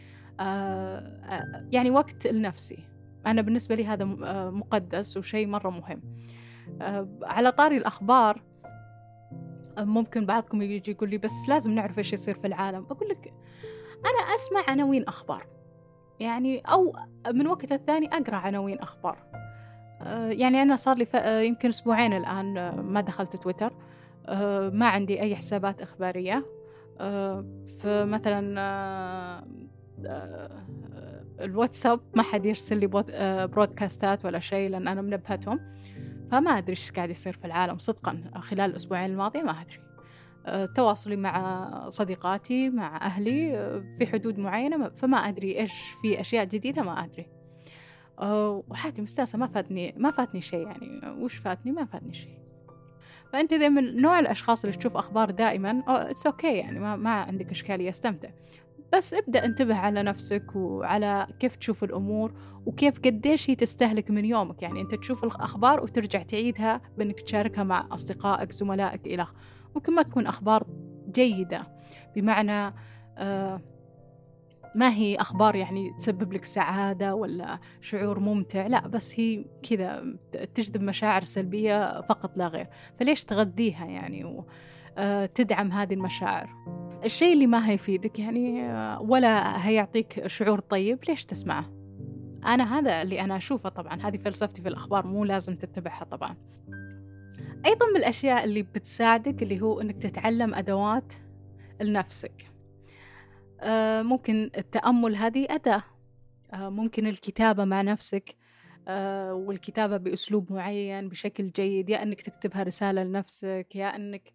يعني 1.72 1.90
وقت 1.90 2.26
لنفسي. 2.26 2.78
أنا 3.26 3.42
بالنسبة 3.42 3.74
لي 3.74 3.86
هذا 3.86 4.04
مقدس 4.50 5.16
وشيء 5.16 5.46
مرة 5.46 5.70
مهم. 5.70 6.02
على 7.22 7.52
طاري 7.52 7.76
الأخبار 7.76 8.42
ممكن 9.78 10.26
بعضكم 10.26 10.62
يجي 10.62 10.90
يقول 10.90 11.10
لي 11.10 11.18
بس 11.18 11.48
لازم 11.48 11.70
نعرف 11.70 11.98
إيش 11.98 12.12
يصير 12.12 12.34
في 12.34 12.46
العالم. 12.46 12.86
أقول 12.90 13.08
لك 13.08 13.34
أنا 14.04 14.34
أسمع 14.34 14.64
عناوين 14.68 15.04
أخبار. 15.04 15.53
يعني 16.20 16.58
أو 16.58 16.96
من 17.32 17.46
وقت 17.46 17.72
الثاني 17.72 18.06
أقرأ 18.06 18.36
عناوين 18.36 18.78
أخبار 18.78 19.18
آه، 20.02 20.28
يعني 20.28 20.62
أنا 20.62 20.76
صار 20.76 20.96
لي 20.96 21.06
آه، 21.14 21.40
يمكن 21.40 21.68
أسبوعين 21.68 22.12
الآن 22.12 22.58
آه، 22.58 22.80
ما 22.80 23.00
دخلت 23.00 23.36
تويتر. 23.36 23.72
ما 24.72 24.86
عندي 24.86 25.20
أي 25.20 25.36
حسابات 25.36 25.82
إخبارية. 25.82 26.46
فمثلا 27.82 28.40
الواتساب 31.40 32.00
ما 32.14 32.22
حد 32.22 32.46
يرسل 32.46 32.78
لي 32.78 32.86
بودكاستات 33.46 34.24
ولا 34.24 34.38
شيء 34.38 34.70
لأن 34.70 34.88
أنا 34.88 35.02
منبهتهم. 35.02 35.60
فما 36.30 36.50
أدري 36.50 36.70
إيش 36.70 36.92
قاعد 36.92 37.10
يصير 37.10 37.32
في 37.32 37.44
العالم. 37.44 37.78
صدقا 37.78 38.20
خلال 38.34 38.70
الأسبوعين 38.70 39.10
الماضية 39.10 39.42
ما 39.42 39.50
أدري. 39.60 39.83
تواصلي 40.76 41.16
مع 41.16 41.88
صديقاتي 41.88 42.70
مع 42.70 42.96
أهلي 42.96 43.50
في 43.98 44.06
حدود 44.06 44.38
معينة 44.38 44.88
فما 44.88 45.16
أدري 45.16 45.58
إيش 45.58 45.72
في 46.02 46.20
أشياء 46.20 46.44
جديدة 46.44 46.82
ما 46.82 47.04
أدري. 47.04 47.26
وحياتي 48.68 49.02
مستانسة 49.02 49.38
ما 49.38 49.46
فاتني 49.46 49.94
ما 49.96 50.10
فاتني 50.10 50.40
شيء 50.40 50.66
يعني 50.66 51.00
وش 51.22 51.34
فاتني؟ 51.34 51.72
ما 51.72 51.84
فاتني 51.84 52.12
شيء. 52.12 52.38
فأنت 53.32 53.52
إذا 53.52 53.68
من 53.68 54.00
نوع 54.00 54.18
الأشخاص 54.18 54.64
اللي 54.64 54.76
تشوف 54.76 54.96
أخبار 54.96 55.30
دائما 55.30 55.82
it's 55.88 56.46
okay 56.46 56.55
okay 56.55 56.64
يعني 56.64 56.78
ما, 56.78 56.96
ما 56.96 57.10
عندك 57.10 57.50
إشكالية 57.50 57.90
استمتع. 57.90 58.28
بس 58.92 59.14
ابدأ 59.14 59.44
انتبه 59.44 59.74
على 59.74 60.02
نفسك 60.02 60.56
وعلى 60.56 61.26
كيف 61.40 61.56
تشوف 61.56 61.84
الأمور 61.84 62.32
وكيف 62.66 62.98
قديش 62.98 63.50
هي 63.50 63.54
تستهلك 63.54 64.10
من 64.10 64.24
يومك. 64.24 64.62
يعني 64.62 64.80
أنت 64.80 64.94
تشوف 64.94 65.24
الأخبار 65.24 65.82
وترجع 65.82 66.22
تعيدها 66.22 66.80
بأنك 66.98 67.20
تشاركها 67.20 67.64
مع 67.64 67.88
أصدقائك 67.92 68.52
زملائك 68.52 69.06
إلى 69.06 69.26
ممكن 69.74 69.94
ما 69.94 70.02
تكون 70.02 70.26
أخبار 70.26 70.66
جيدة. 71.10 71.66
بمعنى 72.16 72.74
آه 73.18 73.60
ما 74.74 74.92
هي 74.92 75.16
أخبار 75.16 75.54
يعني 75.56 75.92
تسبب 75.98 76.32
لك 76.32 76.44
سعادة 76.44 77.14
ولا 77.14 77.58
شعور 77.80 78.18
ممتع 78.18 78.66
لا 78.66 78.88
بس 78.88 79.20
هي 79.20 79.44
كذا 79.62 80.04
تجذب 80.54 80.82
مشاعر 80.82 81.22
سلبية 81.22 82.00
فقط 82.00 82.36
لا 82.36 82.48
غير. 82.48 82.68
فليش 82.98 83.24
تغذيها 83.24 83.86
يعني 83.86 84.24
وتدعم 84.24 85.72
آه، 85.72 85.82
هذه 85.82 85.94
المشاعر؟ 85.94 86.50
الشيء 87.04 87.32
اللي 87.32 87.46
ما 87.46 87.70
هيفيدك 87.70 88.18
يعني 88.18 88.62
آه، 88.62 89.00
ولا 89.00 89.66
هيعطيك 89.68 90.26
شعور 90.26 90.58
طيب 90.58 90.98
ليش 91.08 91.24
تسمعه؟ 91.24 91.70
أنا 92.46 92.78
هذا 92.78 93.02
اللي 93.02 93.20
أنا 93.20 93.36
أشوفه 93.36 93.68
طبعا. 93.68 93.98
هذه 94.02 94.16
فلسفتي 94.16 94.62
في 94.62 94.68
الأخبار 94.68 95.06
مو 95.06 95.24
لازم 95.24 95.56
تتبعها 95.56 96.04
طبعا. 96.04 96.36
أيضا 97.66 97.86
من 97.90 97.96
الأشياء 97.96 98.44
اللي 98.44 98.62
بتساعدك 98.62 99.42
اللي 99.42 99.60
هو 99.60 99.80
أنك 99.80 99.98
تتعلم 99.98 100.54
أدوات 100.54 101.12
لنفسك. 101.80 102.50
آه، 103.60 104.02
ممكن 104.02 104.50
التأمل 104.56 105.16
هذه 105.16 105.46
أداة. 105.50 105.82
آه، 106.52 106.68
ممكن 106.68 107.06
الكتابة 107.06 107.64
مع 107.64 107.82
نفسك. 107.82 108.36
آه، 108.88 109.34
والكتابة 109.34 109.96
بأسلوب 109.96 110.52
معين 110.52 111.08
بشكل 111.08 111.50
جيد. 111.50 111.90
يا 111.90 112.02
أنك 112.02 112.20
تكتبها 112.20 112.62
رسالة 112.62 113.02
لنفسك 113.02 113.66
يا 113.74 113.96
أنك 113.96 114.32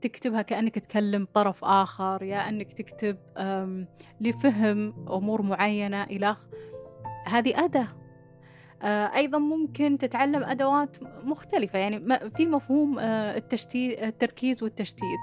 تكتبها 0.00 0.42
كأنك 0.42 0.78
تكلم 0.78 1.26
طرف 1.34 1.64
آخر 1.64 2.22
يا 2.22 2.48
أنك 2.48 2.72
تكتب 2.72 3.18
لفهم 4.20 5.08
أمور 5.08 5.42
معينة 5.42 6.04
إلى 6.04 6.36
هذه 7.26 7.64
أداة. 7.64 7.88
أيضا 8.82 9.38
ممكن 9.38 9.98
تتعلم 9.98 10.42
أدوات 10.42 10.96
مختلفة 11.24 11.78
يعني 11.78 12.30
في 12.36 12.46
مفهوم 12.46 12.98
التشتيت 12.98 14.02
التركيز 14.02 14.62
والتشتيت 14.62 15.18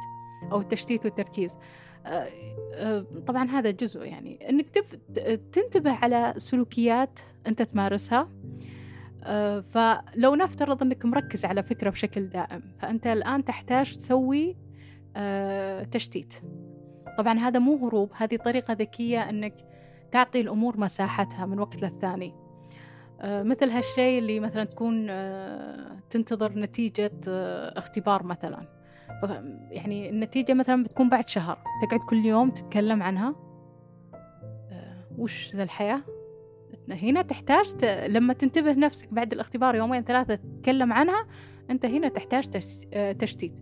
أو 0.51 0.61
التشتيت 0.61 1.05
والتركيز. 1.05 1.57
آه، 2.05 2.27
آه، 2.73 3.05
طبعا 3.27 3.49
هذا 3.49 3.71
جزء 3.71 4.03
يعني 4.03 4.49
إنك 4.49 4.69
تنتبه 5.53 5.91
على 5.91 6.33
سلوكيات 6.37 7.19
أنت 7.47 7.61
تمارسها. 7.61 8.29
آه، 9.23 9.59
فلو 9.59 10.35
نفترض 10.35 10.83
إنك 10.83 11.05
مركز 11.05 11.45
على 11.45 11.63
فكرة 11.63 11.89
بشكل 11.89 12.27
دائم 12.29 12.61
فأنت 12.79 13.07
الآن 13.07 13.45
تحتاج 13.45 13.97
تسوي 13.97 14.57
تشتيت. 15.91 16.33
طبعا 17.17 17.39
هذا 17.39 17.59
مو 17.59 17.87
هروب 17.87 18.11
هذه 18.15 18.35
طريقة 18.35 18.73
ذكية 18.73 19.29
إنك 19.29 19.55
تعطي 20.11 20.41
الأمور 20.41 20.79
مساحتها 20.79 21.45
من 21.45 21.59
وقت 21.59 21.81
للثاني. 21.81 22.44
مثل 23.23 23.69
هالشيء 23.69 24.19
اللي 24.19 24.39
مثلا 24.39 24.63
تكون 24.63 25.07
تنتظر 26.09 26.59
نتيجة 26.59 27.11
اختبار 27.77 28.23
مثلا. 28.23 28.67
يعني 29.71 30.09
النتيجة 30.09 30.53
مثلا 30.53 30.83
بتكون 30.83 31.09
بعد 31.09 31.29
شهر. 31.29 31.57
تقعد 31.81 31.99
كل 31.99 32.25
يوم 32.25 32.49
تتكلم 32.49 33.03
عنها. 33.03 33.35
وش 35.17 35.55
ذا 35.55 35.63
الحياة؟ 35.63 36.01
هنا 36.89 37.21
تحتاج 37.21 37.65
ت... 37.65 37.85
لما 37.85 38.33
تنتبه 38.33 38.73
نفسك 38.73 39.13
بعد 39.13 39.33
الاختبار 39.33 39.75
يومين 39.75 40.03
ثلاثة 40.03 40.35
تتكلم 40.35 40.93
عنها 40.93 41.25
أنت 41.69 41.85
هنا 41.85 42.07
تحتاج 42.07 42.49
تش... 42.49 42.65
آه، 42.93 43.11
تشتيت. 43.11 43.59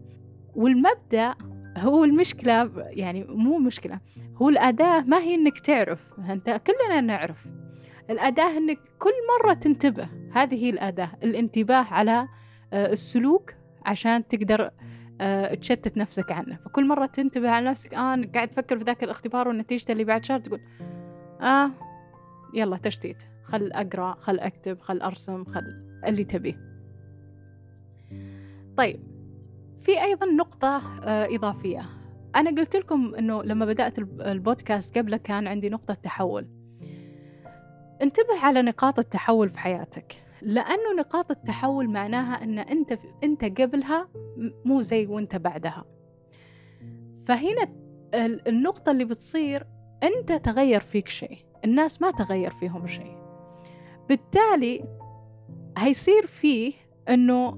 والمبدأ 0.55 1.35
هو 1.77 2.03
المشكلة 2.03 2.71
يعني 2.77 3.23
مو 3.23 3.57
مشكلة 3.57 3.99
هو 4.35 4.49
الأداة 4.49 5.01
ما 5.01 5.17
هي 5.17 5.35
إنك 5.35 5.59
تعرف 5.59 6.13
أنت 6.29 6.61
كلنا 6.67 7.01
نعرف. 7.01 7.47
الأداة 8.09 8.57
إنك 8.57 8.79
كل 8.99 9.11
مرة 9.39 9.53
تنتبه 9.53 10.09
هذه 10.31 10.65
هي 10.65 10.69
الأداة 10.69 11.11
الانتباه 11.23 11.83
على 11.83 12.27
آه، 12.73 12.91
السلوك 12.91 13.53
عشان 13.85 14.27
تقدر 14.27 14.71
أه 15.21 15.53
تشتت 15.53 15.97
نفسك 15.97 16.31
عنه. 16.31 16.57
فكل 16.65 16.87
مرة 16.87 17.05
تنتبه 17.05 17.49
على 17.49 17.69
نفسك 17.69 17.93
آه 17.93 18.21
قاعد 18.35 18.47
تفكر 18.47 18.77
في 18.77 18.83
ذاك 18.83 19.03
الاختبار 19.03 19.47
والنتيجة 19.47 19.91
اللي 19.91 20.03
بعد 20.03 20.25
شهر 20.25 20.39
تقول 20.39 20.59
آه 21.41 21.71
يلا 22.53 22.77
تشتيت. 22.77 23.23
خل 23.43 23.71
أقرأ 23.71 24.17
خل 24.21 24.39
أكتب 24.39 24.81
خل 24.81 25.01
أرسم 25.01 25.45
خل 25.45 25.85
اللي 26.07 26.23
تبيه 26.23 26.59
طيب 28.77 28.99
في 29.83 30.03
أيضا 30.03 30.25
نقطة 30.25 30.77
آه 31.03 31.35
إضافية. 31.35 31.89
أنا 32.35 32.49
قلت 32.49 32.75
لكم 32.75 33.15
أنه 33.15 33.43
لما 33.43 33.65
بدأت 33.65 33.99
البودكاست 33.99 34.97
قبله 34.97 35.17
كان 35.17 35.47
عندي 35.47 35.69
نقطة 35.69 35.93
تحول. 35.93 36.62
انتبه 38.03 38.39
على 38.41 38.61
نقاط 38.61 38.99
التحول 38.99 39.49
في 39.49 39.59
حياتك. 39.59 40.23
لأنه 40.41 40.93
نقاط 40.99 41.31
التحول 41.31 41.89
معناها 41.89 42.43
أن 42.43 42.59
أنت 42.59 42.99
أنت 43.23 43.61
قبلها 43.61 44.07
مو 44.65 44.81
زي 44.81 45.05
وأنت 45.05 45.35
بعدها. 45.35 45.85
فهنا 47.27 47.67
النقطة 48.47 48.91
اللي 48.91 49.05
بتصير 49.05 49.67
أنت 50.03 50.31
تغير 50.31 50.79
فيك 50.79 51.07
شيء. 51.07 51.37
الناس 51.65 52.01
ما 52.01 52.11
تغير 52.11 52.51
فيهم 52.51 52.87
شيء. 52.87 53.17
بالتالي 54.09 54.83
هيصير 55.77 56.25
فيه 56.25 56.73
أنه 57.09 57.57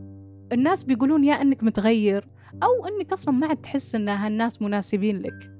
الناس 0.52 0.84
بيقولون 0.84 1.24
يا 1.24 1.34
أنك 1.34 1.64
متغير 1.64 2.28
أو 2.64 2.86
أنك 2.88 3.14
أصلا 3.14 3.34
ما 3.34 3.48
عاد 3.48 3.58
تحس 3.58 3.96
أن 3.96 4.10
هالناس 4.10 4.62
مناسبين 4.62 5.22
لك. 5.22 5.52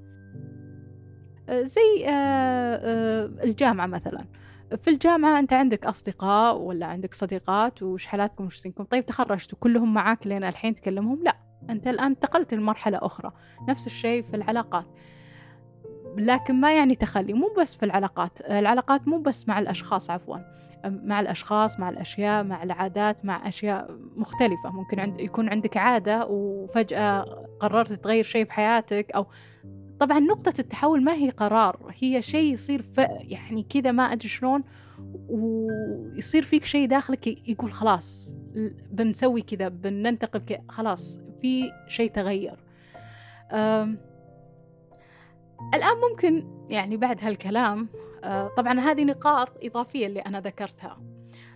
زي 1.52 2.06
آه، 2.08 2.10
آه، 2.10 3.26
الجامعة 3.44 3.86
مثلا. 3.88 4.26
في 4.78 4.90
الجامعة 4.90 5.40
أنت 5.40 5.54
عندك 5.54 5.86
أصدقاء 5.86 6.58
ولا 6.58 6.86
عندك 6.86 7.14
صديقات 7.14 7.84
وش 7.84 8.06
حالاتكم 8.06 8.46
وش 8.46 8.58
سنكم 8.58 8.84
طيب 8.84 9.06
تخرجتوا 9.06 9.58
كلهم 9.62 9.94
معاك 9.94 10.28
لين 10.28 10.44
الحين 10.44 10.76
تكلمهم؟ 10.76 11.24
لا 11.24 11.38
أنت 11.70 11.88
الآن 11.88 12.06
انتقلت 12.06 12.54
لمرحلة 12.54 13.00
أخرى 13.02 13.32
نفس 13.70 13.88
الشيء 13.88 14.24
في 14.24 14.36
العلاقات. 14.36 14.86
لكن 16.18 16.56
ما 16.62 16.76
يعني 16.76 16.96
تخلي 16.96 17.34
مو 17.34 17.54
بس 17.58 17.76
في 17.76 17.86
العلاقات 17.86 18.42
العلاقات 18.42 19.08
مو 19.08 19.18
بس 19.18 19.48
مع 19.48 19.60
الأشخاص 19.60 20.10
عفوا 20.10 20.38
مع 20.86 21.20
الأشخاص 21.20 21.80
مع 21.80 21.90
الأشياء 21.90 22.44
مع 22.44 22.64
العادات 22.64 23.26
مع 23.26 23.48
أشياء 23.48 23.98
مختلفة. 24.16 24.70
ممكن 24.72 25.00
عند 25.00 25.20
يكون 25.20 25.50
عندك 25.50 25.78
عادة 25.78 26.26
وفجأة 26.30 27.22
قررت 27.60 27.94
تغير 27.94 28.24
شيء 28.24 28.46
في 28.46 28.54
حياتك 28.54 29.12
أو 29.12 29.28
طبعا 30.00 30.20
نقطة 30.20 30.54
التحول 30.60 31.04
ما 31.04 31.14
هي 31.14 31.30
قرار 31.30 31.94
هي 32.02 32.22
شيء 32.22 32.54
يصير 32.54 32.82
ف... 32.82 32.98
يعني 33.22 33.64
كذا 33.70 33.92
ما 33.92 34.04
أدري 34.04 34.30
شلون 34.30 34.64
ويصير 35.30 36.44
فيك 36.44 36.66
شيء 36.66 36.88
داخلك 36.88 37.50
يقول 37.50 37.74
خلاص 37.74 38.36
بنسوي 38.92 39.42
كذا 39.42 39.68
بننتقل 39.68 40.40
كذا 40.40 40.62
خلاص 40.70 41.20
في 41.42 41.72
شيء 41.88 42.12
تغير. 42.12 42.60
أم... 43.52 43.98
الآن 45.76 45.96
ممكن 46.10 46.48
يعني 46.70 46.98
بعد 46.98 47.24
هالكلام 47.24 47.90
أه 48.24 48.48
طبعا 48.48 48.80
هذه 48.80 49.04
نقاط 49.04 49.64
إضافية 49.64 50.08
اللي 50.08 50.20
أنا 50.20 50.40
ذكرتها. 50.40 51.02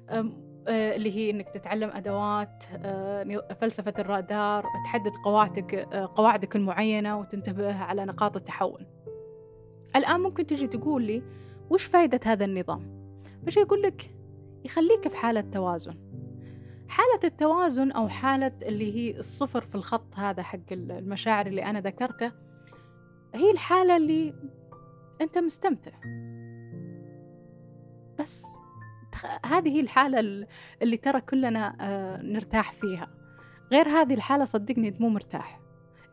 آه، 0.09 0.31
اللي 0.69 1.15
هي 1.15 1.29
إنك 1.29 1.49
تتعلم 1.49 1.89
أدوات 1.89 2.63
آه، 2.75 3.47
فلسفة 3.61 3.93
الرادار 3.99 4.65
تحدد 4.85 5.11
قواعدك 5.25 5.75
آه، 5.75 6.11
قواعدك 6.15 6.55
المعينة 6.55 7.19
وتنتبه 7.19 7.75
على 7.75 8.05
نقاط 8.05 8.35
التحول. 8.35 8.85
الآن 9.95 10.19
ممكن 10.19 10.45
تجي 10.45 10.67
تقول 10.67 11.03
لي 11.03 11.23
وش 11.69 11.83
فائده 11.83 12.19
هذا 12.25 12.45
النظام؟ 12.45 13.13
مش 13.43 13.57
يقول 13.57 13.81
لك 13.81 14.15
يخليك 14.65 15.07
في 15.07 15.15
حالة 15.15 15.41
توازن. 15.41 15.95
حالة 16.87 17.19
التوازن 17.23 17.91
أو 17.91 18.07
حالة 18.07 18.51
اللي 18.61 18.95
هي 18.95 19.19
الصفر 19.19 19.61
في 19.61 19.75
الخط 19.75 20.15
هذا 20.15 20.43
حق 20.43 20.71
المشاعر 20.71 21.47
اللي 21.47 21.65
أنا 21.65 21.79
ذكرته 21.81 22.31
هي 23.35 23.51
الحالة 23.51 23.97
اللي 23.97 24.33
أنت 25.21 25.37
مستمتع. 25.37 25.91
بس. 28.19 28.58
هذه 29.45 29.69
هي 29.69 29.79
الحالة 29.79 30.47
اللي 30.81 30.97
ترى 30.97 31.21
كلنا 31.21 31.75
آه، 31.81 32.21
نرتاح 32.21 32.73
فيها. 32.73 33.07
غير 33.71 33.87
هذه 33.89 34.13
الحالة 34.13 34.45
صدقني 34.45 34.95
مو 34.99 35.09
مرتاح. 35.09 35.59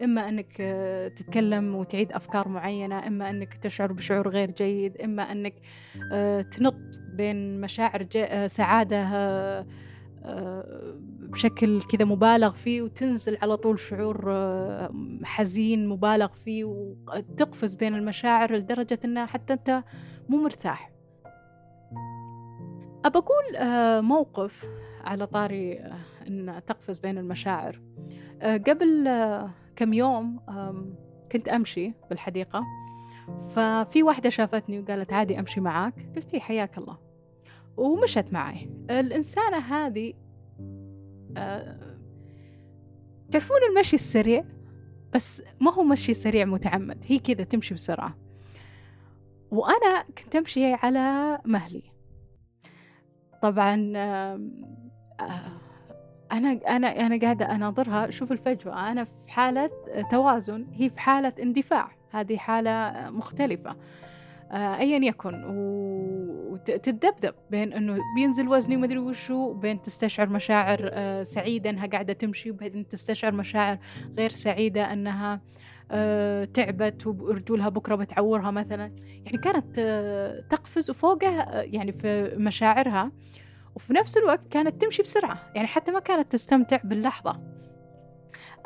إما 0.03 0.29
أنك 0.29 0.57
آه، 0.61 1.09
تتكلم 1.09 1.75
وتعيد 1.75 2.13
أفكار 2.13 2.49
معينة 2.49 3.07
إما 3.07 3.31
أنك 3.31 3.55
تشعر 3.55 3.93
بشعور 3.93 4.29
غير 4.29 4.51
جيد 4.51 4.97
إما 4.97 5.33
أنك 5.33 5.55
آه، 6.13 6.43
تنط 6.43 7.01
بين 7.13 7.61
مشاعر 7.61 8.07
سعادة 8.47 9.67
بشكل 11.21 11.83
كذا 11.83 12.05
مبالغ 12.05 12.53
فيه 12.53 12.83
وتنزل 12.83 13.39
على 13.43 13.57
طول 13.57 13.79
شعور 13.79 14.33
حزين 15.25 15.89
مبالغ 15.89 16.29
فيه 16.45 16.65
وتقفز 16.65 17.75
بين 17.75 17.95
المشاعر 17.95 18.53
لدرجة 18.53 18.99
أنها 19.05 19.27
حتى 19.27 19.53
أنت 19.53 19.85
مو 20.29 20.43
مرتاح. 20.43 20.97
أبى 23.07 23.19
أقول 23.19 23.57
آه، 23.57 24.01
موقف 24.01 24.69
على 25.05 25.27
طاري 25.27 25.79
آه، 25.79 25.97
أن 26.29 26.61
تقفز 26.67 26.99
بين 26.99 27.19
المشاعر. 27.19 27.81
آه، 28.43 28.57
قبل 28.57 29.11
كم 29.77 29.93
يوم 29.93 30.41
كنت 31.33 31.49
أمشي 31.49 31.93
بالحديقة 32.11 32.65
ففي 33.55 34.03
واحدة 34.03 34.31
شافتني 34.31 34.81
وقالت 34.81 35.13
عادي 35.13 35.39
أمشي 35.39 35.61
معاك. 35.61 35.95
قلت 36.17 36.35
إيه 36.35 36.41
حياك 36.41 36.79
الله. 36.79 36.99
ومشت 37.77 38.33
معي. 38.33 38.71
الإنسانة 38.91 39.57
هذه 39.57 40.13
تعرفون 43.31 43.57
المشي 43.71 43.97
السريع؟ 43.97 44.45
بس 45.15 45.43
ما 45.61 45.73
هو 45.73 45.83
مشي 45.83 46.15
سريع 46.15 46.45
متعمد. 46.45 47.05
هي 47.07 47.19
كذا 47.19 47.45
تمشي 47.45 47.75
بسرعة. 47.75 48.17
وأنا 49.51 50.03
كنت 50.03 50.37
أمشي 50.37 50.73
على 50.73 51.39
مهلي. 51.45 51.96
طبعا 53.43 53.93
آه 53.97 54.41
أنا 56.33 56.61
أنا 56.69 56.87
أنا 57.07 57.21
قاعدة 57.21 57.55
أناظرها. 57.55 58.11
شوف 58.11 58.33
الفجوة 58.33 58.91
أنا 58.91 59.05
في 59.05 59.13
حالة 59.31 59.71
توازن 60.11 60.67
هي 60.75 60.91
في 60.91 61.01
حالة 61.01 61.33
اندفاع. 61.43 61.91
هذه 62.13 62.37
حالة 62.37 62.93
مختلفة 63.11 63.77
آه، 64.53 64.77
أيا 64.79 64.99
يكن. 65.05 65.35
وتتذبذب 66.57 67.35
بين 67.51 67.73
إنه 67.73 67.99
بينزل 68.17 68.49
وزني 68.49 68.77
ومدري 68.77 68.99
وشو 68.99 69.53
بين 69.53 69.83
تستشعر 69.83 70.29
مشاعر 70.29 70.91
آه، 70.93 71.23
سعيدة 71.23 71.71
إنها 71.71 71.87
قاعدة 71.87 72.13
تمشي 72.13 72.51
وبعدين 72.51 72.89
تستشعر 72.89 73.33
مشاعر 73.33 73.79
غير 74.19 74.31
سعيدة 74.31 74.93
إنها 74.93 75.41
آه، 75.91 76.45
تعبت 76.45 77.07
ورجولها 77.07 77.69
بكرة 77.69 77.95
بتعورها 77.95 78.51
مثلا. 78.51 78.93
يعني 79.25 79.39
كانت 79.39 79.81
تقفز 80.51 80.91
وفوقها 80.91 81.63
يعني 81.63 81.93
في 81.93 82.35
مشاعرها 82.37 83.13
وفي 83.75 83.93
نفس 83.93 84.17
الوقت 84.17 84.49
كانت 84.49 84.83
تمشي 84.83 85.03
بسرعة. 85.03 85.53
يعني 85.55 85.67
حتى 85.69 85.93
ما 85.93 86.01
كانت 86.01 86.33
تستمتع 86.33 86.81
باللحظة. 86.85 87.41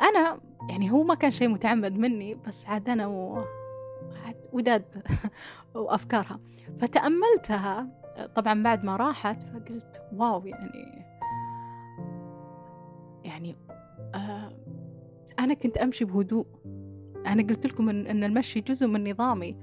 أنا 0.01 0.39
يعني 0.69 0.91
هو 0.91 1.03
ما 1.03 1.15
كان 1.15 1.31
شيء 1.31 1.47
متعمد 1.47 1.97
مني 1.97 2.35
بس 2.35 2.65
عاد 2.65 2.89
أنا 2.89 3.07
و... 3.07 3.43
وداد 4.53 5.03
وأفكارها 5.75 6.39
فتأملتها 6.79 7.87
طبعا 8.35 8.63
بعد 8.63 8.83
ما 8.85 8.95
راحت 8.95 9.43
فقلت 9.43 10.01
واو 10.13 10.45
يعني 10.45 11.05
يعني 13.23 13.55
آه 14.15 14.51
أنا 15.39 15.53
كنت 15.53 15.77
أمشي 15.77 16.05
بهدوء. 16.05 16.45
أنا 17.25 17.43
قلت 17.43 17.67
لكم 17.67 17.89
إن, 17.89 18.07
إن 18.07 18.23
المشي 18.23 18.61
جزء 18.61 18.87
من 18.87 19.09
نظامي. 19.11 19.57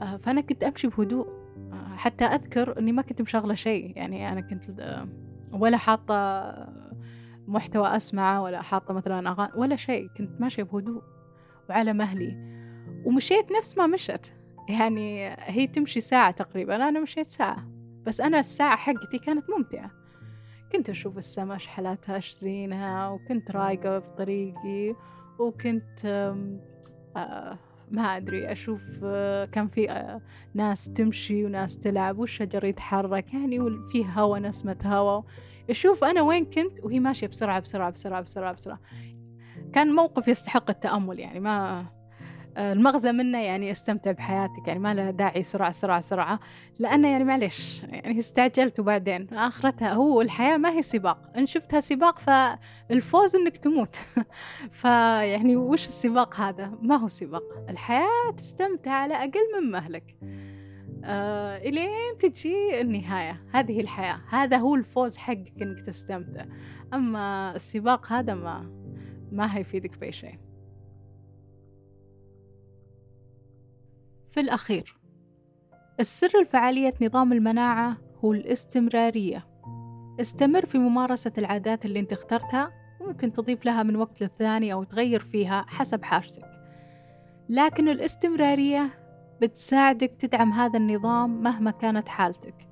آه 0.00 0.16
فأنا 0.16 0.40
كنت 0.40 0.64
أمشي 0.64 0.88
بهدوء. 0.88 1.28
آه 1.72 1.96
حتى 1.96 2.24
أذكر 2.24 2.78
إني 2.78 2.92
ما 2.92 3.02
كنت 3.02 3.22
مشغلة 3.22 3.54
شيء. 3.54 3.96
يعني 3.96 4.32
أنا 4.32 4.40
كنت 4.40 4.80
آه 4.80 5.08
ولا 5.52 5.76
حاطة 5.76 6.14
محتوى 7.48 7.96
أسمعه 7.96 8.42
ولا 8.42 8.62
حاطة 8.62 8.94
مثلا 8.94 9.28
أغاني 9.30 9.52
ولا 9.56 9.76
شيء. 9.76 10.08
كنت 10.16 10.40
ماشية 10.40 10.62
بهدوء. 10.62 11.02
وعلى 11.70 11.92
مهلي. 11.92 12.57
ومشيت 13.04 13.52
نفس 13.52 13.78
ما 13.78 13.86
مشت. 13.86 14.32
يعني 14.68 15.28
هي 15.38 15.66
تمشي 15.66 16.00
ساعة 16.00 16.30
تقريبا 16.30 16.76
أنا 16.76 17.00
مشيت 17.00 17.30
ساعة. 17.30 17.68
بس 18.06 18.20
أنا 18.20 18.38
الساعة 18.38 18.76
حقتي 18.76 19.18
كانت 19.18 19.44
ممتعة. 19.50 19.90
كنت 20.72 20.90
أشوف 20.90 21.18
السما 21.18 21.58
شحلاتها 21.58 22.16
إيش 22.16 22.32
زينها 22.32 23.08
وكنت 23.08 23.50
رايقة 23.50 24.00
في 24.00 24.10
طريقي 24.10 24.94
وكنت 25.38 26.04
آه 27.16 27.58
ما 27.90 28.16
أدري 28.16 28.52
أشوف 28.52 28.82
آه 29.04 29.44
كان 29.44 29.68
في 29.68 29.90
آه 29.90 30.20
ناس 30.54 30.84
تمشي 30.92 31.44
وناس 31.44 31.78
تلعب 31.78 32.18
والشجر 32.18 32.64
يتحرك 32.64 33.34
يعني 33.34 33.60
وفي 33.60 34.04
هوا 34.14 34.38
نسمة 34.38 34.76
هوا. 34.84 35.22
أشوف 35.70 36.04
أنا 36.04 36.22
وين 36.22 36.44
كنت 36.44 36.84
وهي 36.84 37.00
ماشية 37.00 37.26
بسرعة 37.26 37.60
بسرعة 37.60 37.90
بسرعة 37.90 38.20
بسرعة 38.20 38.52
بسرعة. 38.52 38.80
كان 39.72 39.94
موقف 39.94 40.28
يستحق 40.28 40.70
التأمل 40.70 41.18
يعني 41.18 41.40
ما 41.40 41.86
المغزى 42.58 43.12
منه 43.12 43.38
يعني 43.38 43.70
استمتع 43.70 44.12
بحياتك 44.12 44.68
يعني 44.68 44.80
ما 44.80 44.94
له 44.94 45.10
داعي 45.10 45.42
سرعة 45.42 45.70
سرعة 45.70 46.00
سرعة. 46.00 46.40
لأنه 46.78 47.08
يعني 47.08 47.24
معلش 47.24 47.82
يعني 47.82 48.18
استعجلت 48.18 48.80
وبعدين 48.80 49.28
آخرتها 49.32 49.92
هو 49.92 50.20
الحياة 50.20 50.56
ما 50.56 50.70
هي 50.70 50.82
سباق. 50.82 51.32
إن 51.36 51.46
شفتها 51.46 51.80
سباق 51.80 52.18
فالفوز 52.18 53.36
إنك 53.36 53.56
تموت. 53.56 53.96
فيعني 54.80 55.56
وش 55.56 55.86
السباق 55.86 56.40
هذا؟ 56.40 56.72
ما 56.82 56.96
هو 56.96 57.08
سباق. 57.08 57.42
الحياة 57.68 58.32
تستمتع 58.36 58.90
على 58.90 59.14
أقل 59.14 59.60
من 59.62 59.70
مهلك. 59.70 60.16
آه 61.04 61.56
إلين 61.56 62.18
تجي 62.20 62.80
النهاية. 62.80 63.40
هذه 63.52 63.80
الحياة. 63.80 64.20
هذا 64.28 64.56
هو 64.56 64.74
الفوز 64.74 65.16
حقك 65.16 65.52
إنك 65.62 65.80
تستمتع. 65.80 66.44
أما 66.94 67.52
السباق 67.56 68.12
هذا 68.12 68.34
ما 68.34 68.70
ما 69.32 69.56
هيفيدك 69.56 69.98
بأي 69.98 70.12
شيء. 70.12 70.47
في 74.30 74.40
الأخير. 74.40 74.98
السر 76.00 76.42
لفعالية 76.42 76.94
نظام 77.02 77.32
المناعة 77.32 77.96
هو 78.24 78.32
الاستمرارية. 78.32 79.48
استمر 80.20 80.66
في 80.66 80.78
ممارسة 80.78 81.32
العادات 81.38 81.84
اللي 81.84 82.00
انت 82.00 82.12
اخترتها 82.12 82.72
ممكن 83.00 83.32
تضيف 83.32 83.64
لها 83.64 83.82
من 83.82 83.96
وقت 83.96 84.20
للثاني 84.20 84.72
أو 84.72 84.84
تغير 84.84 85.20
فيها 85.20 85.64
حسب 85.68 86.02
حاجتك. 86.02 86.50
لكن 87.48 87.88
الاستمرارية 87.88 88.90
بتساعدك 89.42 90.14
تدعم 90.14 90.52
هذا 90.52 90.78
النظام 90.78 91.42
مهما 91.42 91.70
كانت 91.70 92.08
حالتك. 92.08 92.68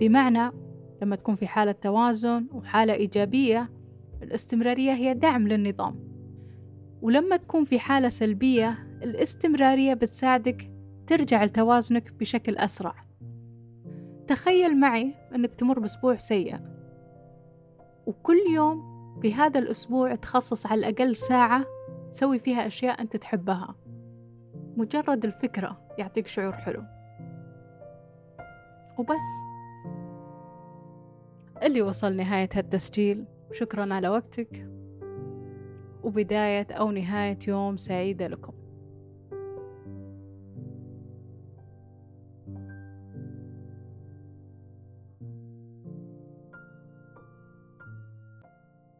بمعنى 0.00 0.50
لما 1.02 1.16
تكون 1.16 1.34
في 1.34 1.46
حالة 1.46 1.72
توازن 1.72 2.46
وحالة 2.52 2.92
إيجابية 2.92 3.70
الاستمرارية 4.22 4.92
هي 4.92 5.14
دعم 5.14 5.48
للنظام. 5.48 6.10
ولما 7.02 7.36
تكون 7.36 7.64
في 7.64 7.78
حالة 7.78 8.08
سلبية 8.08 8.78
الاستمرارية 9.02 9.94
بتساعدك 9.94 10.69
ترجع 11.10 11.44
لتوازنك 11.44 12.12
بشكل 12.12 12.56
أسرع. 12.56 12.94
تخيل 14.26 14.80
معي 14.80 15.14
أنك 15.34 15.54
تمر 15.54 15.78
بأسبوع 15.78 16.16
سيء 16.16 16.58
وكل 18.06 18.38
يوم 18.54 18.80
بهذا 19.20 19.58
الأسبوع 19.58 20.14
تخصص 20.14 20.66
على 20.66 20.78
الأقل 20.78 21.16
ساعة 21.16 21.64
تسوي 22.10 22.38
فيها 22.38 22.66
أشياء 22.66 23.00
أنت 23.00 23.16
تحبها. 23.16 23.74
مجرد 24.76 25.24
الفكرة 25.24 25.80
يعطيك 25.98 26.26
شعور 26.26 26.52
حلو. 26.52 26.82
وبس. 28.98 29.26
اللي 31.62 31.82
وصل 31.82 32.16
نهاية 32.16 32.48
هالتسجيل 32.54 33.24
شكرا 33.52 33.94
على 33.94 34.08
وقتك. 34.08 34.68
وبداية 36.02 36.66
أو 36.70 36.90
نهاية 36.90 37.38
يوم 37.48 37.76
سعيدة 37.76 38.26
لكم. 38.26 38.59